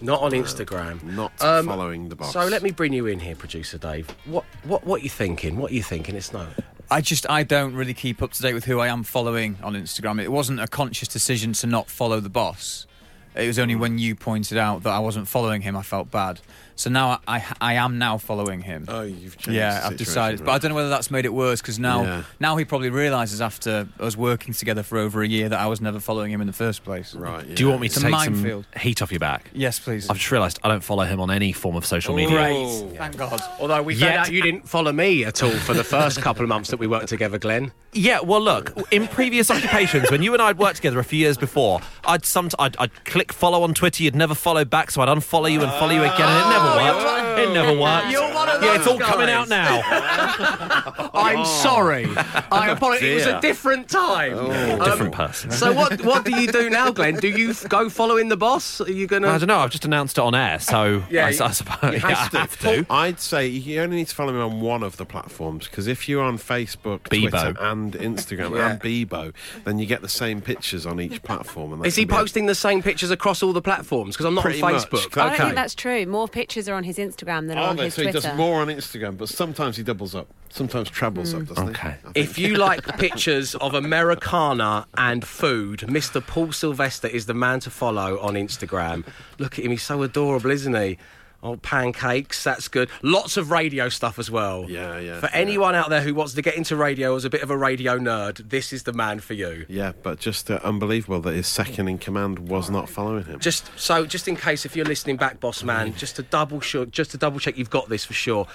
[0.00, 1.02] Not on Instagram.
[1.02, 2.32] Not Um, following the boss.
[2.32, 4.08] So let me bring you in here, producer Dave.
[4.26, 5.56] What what what you thinking?
[5.56, 6.14] What are you thinking?
[6.16, 6.46] It's no.
[6.90, 9.74] I just I don't really keep up to date with who I am following on
[9.74, 10.22] Instagram.
[10.22, 12.86] It wasn't a conscious decision to not follow the boss.
[13.34, 16.40] It was only when you pointed out that I wasn't following him I felt bad.
[16.76, 18.86] So now I, I, I am now following him.
[18.88, 19.56] Oh, you've changed.
[19.56, 21.78] yeah, the I've situation, decided, but I don't know whether that's made it worse because
[21.78, 22.22] now, Yeah.
[22.40, 25.80] now he probably realizes after us working together for over a year that I was
[25.80, 27.14] never following him in the first place.
[27.14, 27.54] Right.
[27.54, 29.50] Do you want me to a take some heat off your back?
[29.52, 30.10] Yes, please.
[30.10, 32.36] I've just realised I don't follow him on any form of social media.
[32.36, 32.56] Great.
[32.56, 32.88] Oh.
[32.96, 33.40] Thank God.
[33.60, 36.42] Although we Yet- found out you didn't follow me at all for the first couple
[36.42, 37.70] of months that we worked together, Glenn.
[37.94, 41.18] Yeah, well, look, in previous occupations, when you and I had worked together a few
[41.18, 45.00] years before, I'd some I'd, I'd click follow on Twitter, you'd never follow back, so
[45.02, 47.38] I'd unfollow you and follow you again, and it never worked.
[47.38, 48.10] It never worked.
[48.10, 49.80] You're one of yeah, it's those all coming out now.
[51.14, 52.06] I'm sorry.
[52.52, 53.02] I apologize.
[53.08, 54.36] It was a different time.
[54.38, 55.50] Um, Different person.
[55.50, 57.16] So what what do you do now, Glenn?
[57.16, 58.80] Do you f- go following the boss?
[58.80, 59.28] Are you gonna?
[59.28, 59.58] I don't know.
[59.58, 62.58] I've just announced it on air, so Yeah, I, you- I suppose yeah, I have
[62.60, 62.86] to.
[62.90, 66.08] I'd say you only need to follow me on one of the platforms because if
[66.08, 67.30] you're on Facebook, Bebo.
[67.30, 68.70] Twitter, and Instagram Yeah.
[68.72, 69.32] and Bebo,
[69.64, 71.72] then you get the same pictures on each platform.
[71.74, 74.14] And that Is he can be- posting the same pictures across all the platforms?
[74.16, 74.88] Because I'm not Pretty on much.
[74.88, 75.20] Facebook.
[75.20, 76.06] I don't think that's true.
[76.06, 78.28] More pictures are on his Instagram than are Oh, on no, his so he Twitter.
[78.28, 80.26] does more on Instagram, but sometimes he doubles up.
[80.50, 81.46] Sometimes trebles up, hmm.
[81.46, 81.96] doesn't Okay.
[82.02, 82.08] he?
[82.08, 82.12] I.
[82.14, 86.24] If you like pictures of Americana and food, Mr.
[86.24, 89.04] Paul Sylvester is the man to follow on Instagram.
[89.38, 90.98] Look at him, he's so adorable, isn't he?
[91.44, 92.88] Oh, pancakes, that's good.
[93.02, 94.64] Lots of radio stuff as well.
[94.66, 95.32] Yeah, yeah, For yeah.
[95.34, 97.98] anyone out there who wants to get into radio as a bit of a radio
[97.98, 99.66] nerd, this is the man for you.
[99.68, 103.40] Yeah, but just uh, unbelievable that his second in command was not following him.
[103.40, 106.86] Just so, just in case if you're listening back, boss man, just to double sure,
[106.86, 108.46] just to double check you've got this for sure.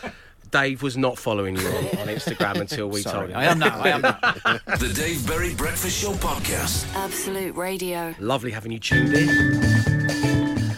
[0.50, 3.38] Dave was not following you on, on Instagram until we told him.
[3.38, 3.80] I am now.
[3.80, 4.20] I am now.
[4.78, 6.92] The Dave Berry Breakfast Show podcast.
[6.96, 8.16] Absolute Radio.
[8.20, 9.99] Lovely having you tuned in.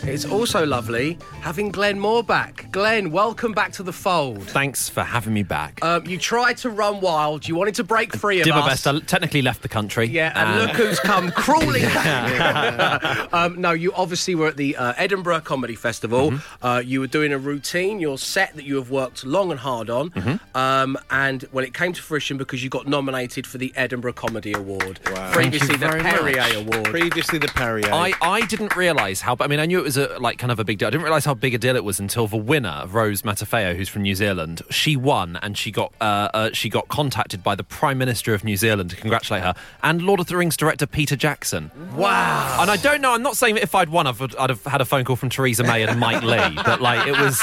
[0.04, 2.72] It's also lovely having Glenn Moore back.
[2.72, 4.42] Glenn, welcome back to the fold.
[4.44, 5.84] Thanks for having me back.
[5.86, 7.48] Um, you tried to run wild.
[7.48, 8.84] You wanted to break free of Did my us.
[8.84, 8.88] best.
[8.88, 10.08] I technically left the country.
[10.08, 13.32] Yeah, and Uh, look who's come crawling back.
[13.34, 16.32] um, no, you obviously were at the uh, Edinburgh Comedy Festival.
[16.32, 16.66] Mm-hmm.
[16.66, 19.90] Uh, you were doing a routine, your set that you have worked long and hard
[19.92, 20.10] on.
[20.10, 20.58] Mm-hmm.
[20.58, 24.54] Um, and well, it came to fruition because you got nominated for the Edinburgh Comedy
[24.54, 25.00] Award.
[25.04, 26.56] Thank Previously, you the very Perrier much.
[26.56, 26.86] Award.
[26.86, 27.94] Previously, the Perrier.
[27.94, 29.38] I, I didn't realise how.
[29.40, 30.88] I mean, I knew it was a like kind of a big deal.
[30.88, 33.90] I didn't realise how big a deal it was until the winner, Rose Matafeo, who's
[33.90, 37.64] from New Zealand, she won and she got uh, uh, she got contacted by the
[37.64, 41.16] Prime Minister of New Zealand to congratulate her and Lord of the Rings director Peter
[41.16, 41.72] Jackson.
[41.96, 42.58] wow.
[42.62, 43.14] And I don't know.
[43.14, 45.30] I'm not saying that if I'd won, I'd, I'd have had a phone call from
[45.30, 47.42] Theresa May and Mike Leigh, but like it was.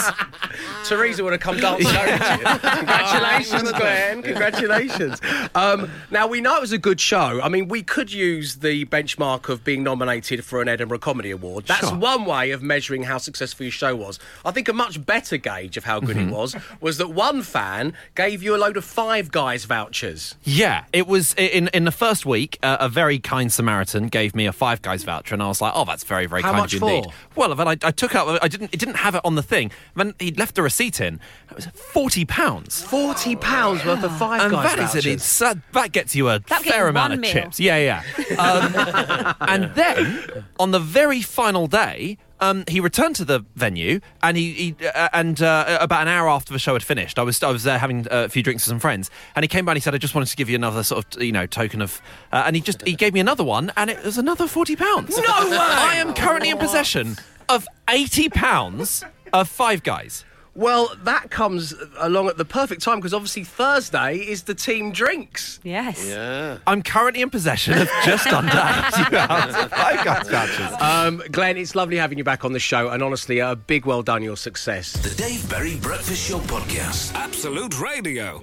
[0.88, 2.58] Teresa would have come dancing over to you.
[2.76, 4.22] Congratulations, Glenn.
[4.22, 5.20] Congratulations.
[5.54, 7.40] Um, now, we know it was a good show.
[7.42, 11.66] I mean, we could use the benchmark of being nominated for an Edinburgh Comedy Award.
[11.66, 11.96] That's Sure.
[11.98, 14.18] one way of measuring how successful your show was.
[14.44, 17.92] I think a much better gauge of how good it was was that one fan
[18.14, 20.34] gave you a load of Five Guys vouchers.
[20.44, 22.58] Yeah, it was in in the first week.
[22.62, 25.72] Uh, a very kind Samaritan gave me a Five Guys voucher, and I was like,
[25.74, 28.14] "Oh, that's very very How kind much of you indeed." Well, then I, I took
[28.14, 28.42] out.
[28.42, 28.72] I didn't.
[28.72, 29.70] It didn't have it on the thing.
[29.94, 31.20] Then he left the receipt in.
[31.50, 32.82] It was forty pounds.
[32.82, 35.06] Forty pounds worth of Five And Guys that is vouchers.
[35.06, 35.12] it.
[35.12, 37.32] It's, uh, that gets you a That gets fair amount of meal.
[37.32, 37.58] chips.
[37.60, 38.02] Yeah, yeah.
[38.38, 42.18] Um, and then on the very final day.
[42.40, 46.28] Um, he returned to the venue, and he, he uh, and uh, about an hour
[46.28, 48.62] after the show had finished, I was I was there having uh, a few drinks
[48.64, 50.48] with some friends, and he came by and he said, "I just wanted to give
[50.48, 52.00] you another sort of you know token of,"
[52.30, 55.16] uh, and he just he gave me another one, and it was another forty pounds.
[55.16, 55.56] No way!
[55.58, 57.16] I am currently in possession
[57.48, 60.24] of eighty pounds of Five Guys.
[60.58, 65.60] Well, that comes along at the perfect time because obviously Thursday is the team drinks.
[65.62, 66.04] Yes.
[66.04, 66.58] yeah.
[66.66, 71.96] I'm currently in possession of just under eighty pounds of Five Um, Glenn, it's lovely
[71.96, 74.94] having you back on the show, and honestly, a big well done your success.
[74.94, 77.14] The Dave Berry Breakfast Show podcast.
[77.14, 78.42] Absolute Radio.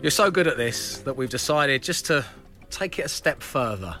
[0.00, 2.24] You're so good at this that we've decided just to
[2.70, 3.96] take it a step further.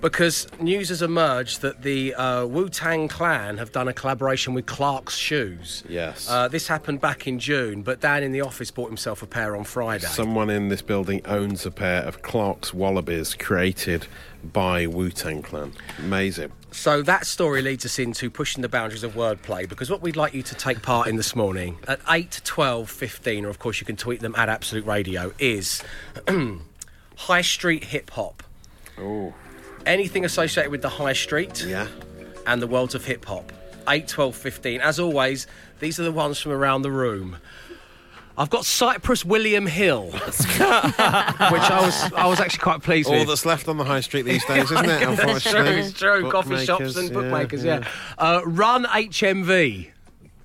[0.00, 4.66] Because news has emerged that the uh, Wu Tang Clan have done a collaboration with
[4.66, 5.82] Clarks Shoes.
[5.88, 6.28] Yes.
[6.28, 9.56] Uh, this happened back in June, but Dan in the office bought himself a pair
[9.56, 10.06] on Friday.
[10.06, 14.06] Someone in this building owns a pair of Clarks Wallabies created
[14.52, 15.72] by Wu Tang Clan.
[15.98, 16.52] Amazing.
[16.70, 20.34] So that story leads us into pushing the boundaries of wordplay because what we'd like
[20.34, 23.86] you to take part in this morning at 8, 12, 15, or of course you
[23.86, 25.82] can tweet them at Absolute Radio, is
[27.16, 28.42] high street hip hop.
[28.98, 29.32] Oh.
[29.86, 31.86] Anything associated with the high street Yeah.
[32.46, 33.52] and the world of hip hop.
[33.88, 34.80] 8, 12, 15.
[34.80, 35.46] As always,
[35.80, 37.36] these are the ones from around the room.
[38.36, 43.20] I've got Cypress William Hill, which I was I was actually quite pleased All with.
[43.20, 44.90] All that's left on the high street these days, isn't it?
[45.02, 45.80] it's true, Unfortunately.
[45.80, 46.30] it's true.
[46.32, 47.88] Coffee shops Bookmakers, and yeah, bookmakers, yeah.
[48.18, 49.90] Uh, Run HMV.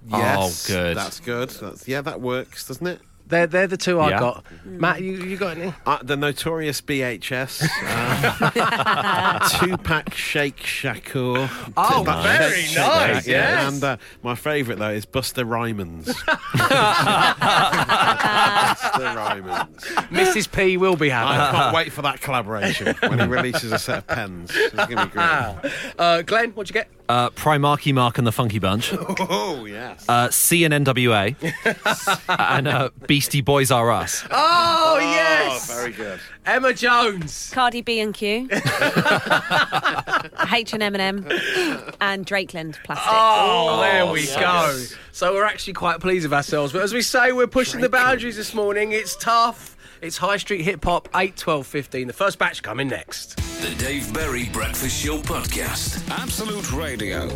[0.08, 0.98] Yes, Oh, good.
[0.98, 1.50] That's good.
[1.50, 3.00] That's, yeah, that works, doesn't it?
[3.30, 4.20] They're they're the two I Yeah.
[4.20, 4.46] got.
[4.66, 5.72] Matt, you, you got any?
[5.86, 11.48] Uh, the notorious BHS, uh, two pack Shake Shakur.
[11.78, 13.62] Oh, Two-pack very Shake nice, yeah.
[13.64, 13.74] yes.
[13.74, 16.06] And uh, my favourite though is Buster Rhymonds.
[17.40, 19.80] Buster Rhymonds.
[20.10, 20.52] Mrs.
[20.52, 21.58] P will be I happy.
[21.58, 24.52] can't wait for that collaboration when he releases a set of pens.
[24.56, 25.72] It's going to be great.
[26.00, 26.90] Uh, Glenn, what'd you get?
[27.10, 30.06] Uh, Primarchy Mark and the Funky Bunch, Oh yes.
[30.08, 31.36] uh, CNNWA,
[32.56, 34.24] and uh, Beastie Boys Are Us.
[34.30, 36.20] Oh, yes, Oh, very good.
[36.46, 37.50] Emma Jones.
[37.52, 38.62] Cardi B and Q, H
[40.74, 41.28] and M and M,
[42.00, 43.08] and Drakeland Plastic.
[43.12, 44.80] Oh, there we go.
[45.12, 46.74] So we're actually quite pleased with ourselves.
[46.74, 48.92] But as we say, we're pushing the boundaries this morning.
[48.92, 49.76] It's tough.
[50.02, 52.08] It's High Street Hip Hop, 8, 12, 15.
[52.08, 53.36] The first batch coming next.
[53.62, 56.10] The Dave Berry Breakfast Show Podcast.
[56.10, 57.28] Absolute Radio.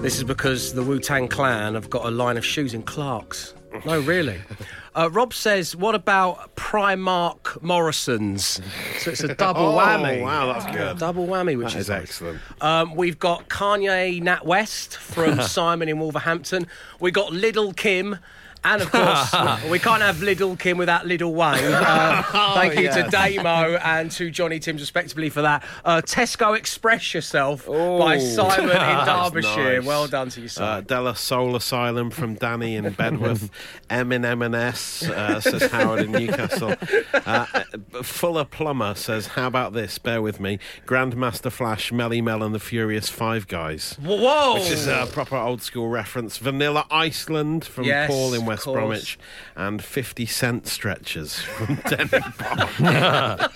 [0.00, 3.54] This is because the Wu Tang Clan have got a line of shoes in Clarks.
[3.84, 4.40] No, really.
[4.94, 8.60] Uh, Rob says, what about Primark Morrison's?
[8.98, 10.20] So it's a double Oh, whammy.
[10.20, 10.98] wow, that's good.
[10.98, 12.40] Double whammy, which That is is excellent.
[12.60, 16.66] Um, we've got Kanye Nat West from Simon in Wolverhampton.
[17.00, 18.18] We got Little Kim.
[18.64, 19.32] And of course,
[19.70, 21.64] we can't have Little Kim without Little Wayne.
[21.64, 22.22] Uh,
[22.54, 23.10] thank you to yes.
[23.10, 25.64] Damo and to Johnny Timms, respectively, for that.
[25.84, 29.78] Uh, Tesco Express Yourself by Simon in Derbyshire.
[29.80, 29.84] nice.
[29.86, 30.84] Well done to you, Uh, Simon.
[30.84, 33.50] De La Soul Asylum from Danny in Bedworth.
[33.90, 36.74] M in M&S, uh, says Howard in Newcastle.
[37.14, 39.98] Uh, uh, Fuller Plumber says, How about this?
[39.98, 40.58] Bear with me.
[40.86, 43.96] Grandmaster Flash, Melle Mel and the Furious Five Guys.
[44.00, 44.54] Whoa!
[44.54, 46.38] Which is a proper old school reference.
[46.38, 48.74] Vanilla Iceland from Yes, Paul in West course.
[48.76, 49.18] Bromwich.
[49.56, 53.52] And 50 Cent Stretchers from Denny Park.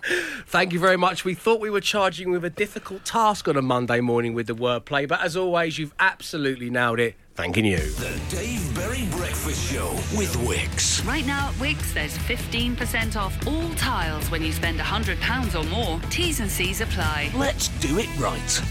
[0.46, 1.24] Thank you very much.
[1.24, 4.54] We thought we were charging with a difficult task on a Monday morning with the
[4.54, 7.14] wordplay, but as always, you've absolutely nailed it.
[7.34, 7.78] Thanking you.
[7.78, 11.06] The Dave Berry Breakfast Show with Wickes.
[11.06, 16.00] Right now at Wickes, there's 15% off all tiles when you spend £100 or more.
[16.10, 17.30] T's and C's apply.
[17.34, 18.62] Let's do it right.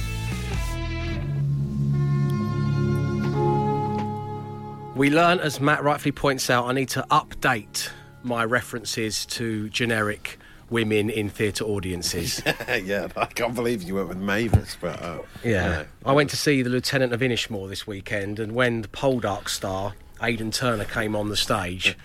[5.00, 7.89] We learn, as Matt rightfully points out, I need to update
[8.22, 10.38] my references to generic
[10.70, 12.43] women in theatre audiences.
[12.84, 15.02] yeah, I can't believe you went with Mavis, but.
[15.02, 15.86] Uh, Yeah.
[16.06, 19.93] I went to see the Lieutenant of Inishmore this weekend, and when the Poldark star,
[20.22, 21.97] Aidan Turner, came on the stage,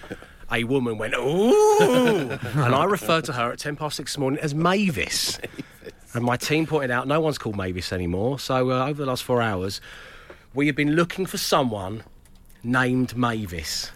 [0.53, 2.30] a woman went, Ooh!
[2.30, 5.40] and I referred to her at 10 past 6 this morning as Mavis.
[6.14, 8.38] And my team pointed out no one's called Mavis anymore.
[8.38, 9.80] So uh, over the last four hours,
[10.55, 12.05] we have been looking for someone
[12.64, 13.90] named Mavis.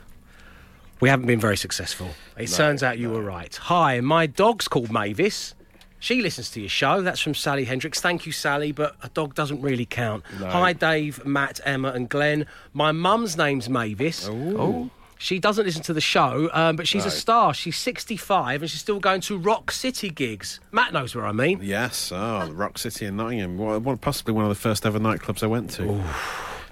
[1.01, 2.09] We haven't been very successful.
[2.37, 3.55] It turns out you were right.
[3.55, 5.55] Hi, my dog's called Mavis.
[6.01, 7.03] She listens to your show.
[7.03, 8.01] That's from Sally Hendricks.
[8.01, 10.25] Thank you, Sally, but a dog doesn't really count.
[10.39, 12.47] Hi, Dave, Matt, Emma, and Glenn.
[12.73, 14.29] My mum's name's Mavis.
[14.29, 14.91] Oh.
[15.21, 17.53] She doesn't listen to the show, um, but she's a star.
[17.53, 20.61] She's 65 and she's still going to Rock City gigs.
[20.71, 21.59] Matt knows where I mean.
[21.61, 23.59] Yes, oh, Rock City in Nottingham.
[23.59, 26.01] Well, well, possibly one of the first ever nightclubs I went to.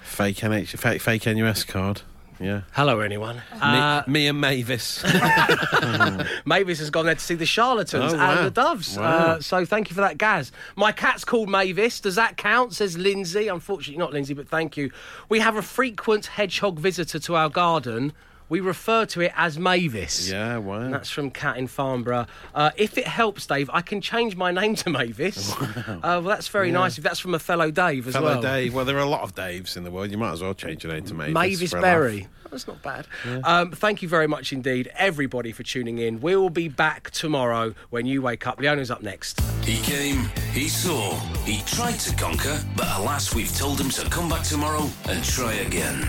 [0.06, 2.02] Fake NH, fake, fake NUS card.
[2.38, 2.62] Yeah.
[2.72, 3.36] Hello, anyone.
[3.36, 5.02] Me, Uh, me and Mavis.
[6.44, 8.36] Mavis has gone there to see the Charlatans Oh, wow.
[8.36, 8.96] and the Doves.
[8.98, 9.04] Wow.
[9.04, 10.52] Uh, so thank you for that, Gaz.
[10.76, 12.00] My cat's called Mavis.
[12.00, 12.74] Does that count?
[12.74, 13.48] Says Lindsay.
[13.48, 14.90] Unfortunately, not Lindsay, but thank you.
[15.28, 18.12] We have a frequent hedgehog visitor to our garden.
[18.48, 20.30] We refer to it as Mavis.
[20.30, 20.80] yeah, wow.
[20.80, 22.26] And that's from Cat in Farnborough.
[22.54, 25.54] Uh, if it helps, Dave, I can change my name to Mavis.
[25.86, 26.98] Uh, well, that's very nice.
[26.98, 28.22] If that's from a fellow Dave as well.
[28.22, 28.42] Fellow well.
[28.42, 28.74] Dave.
[28.74, 30.10] Well, there are a lot of Daves in the world.
[30.10, 31.34] You might as well change your name to Mavis.
[31.34, 32.28] Mavis for a Berry.
[32.44, 33.06] Oh, That's not bad.
[33.44, 36.20] Um, thank you very much indeed, everybody, for tuning in.
[36.20, 38.60] We will be back tomorrow when you wake up.
[38.60, 39.40] Leona's up next.
[39.64, 44.28] He came, he saw, he tried to conquer, but alas, we've told him to come
[44.28, 46.08] back tomorrow and try again.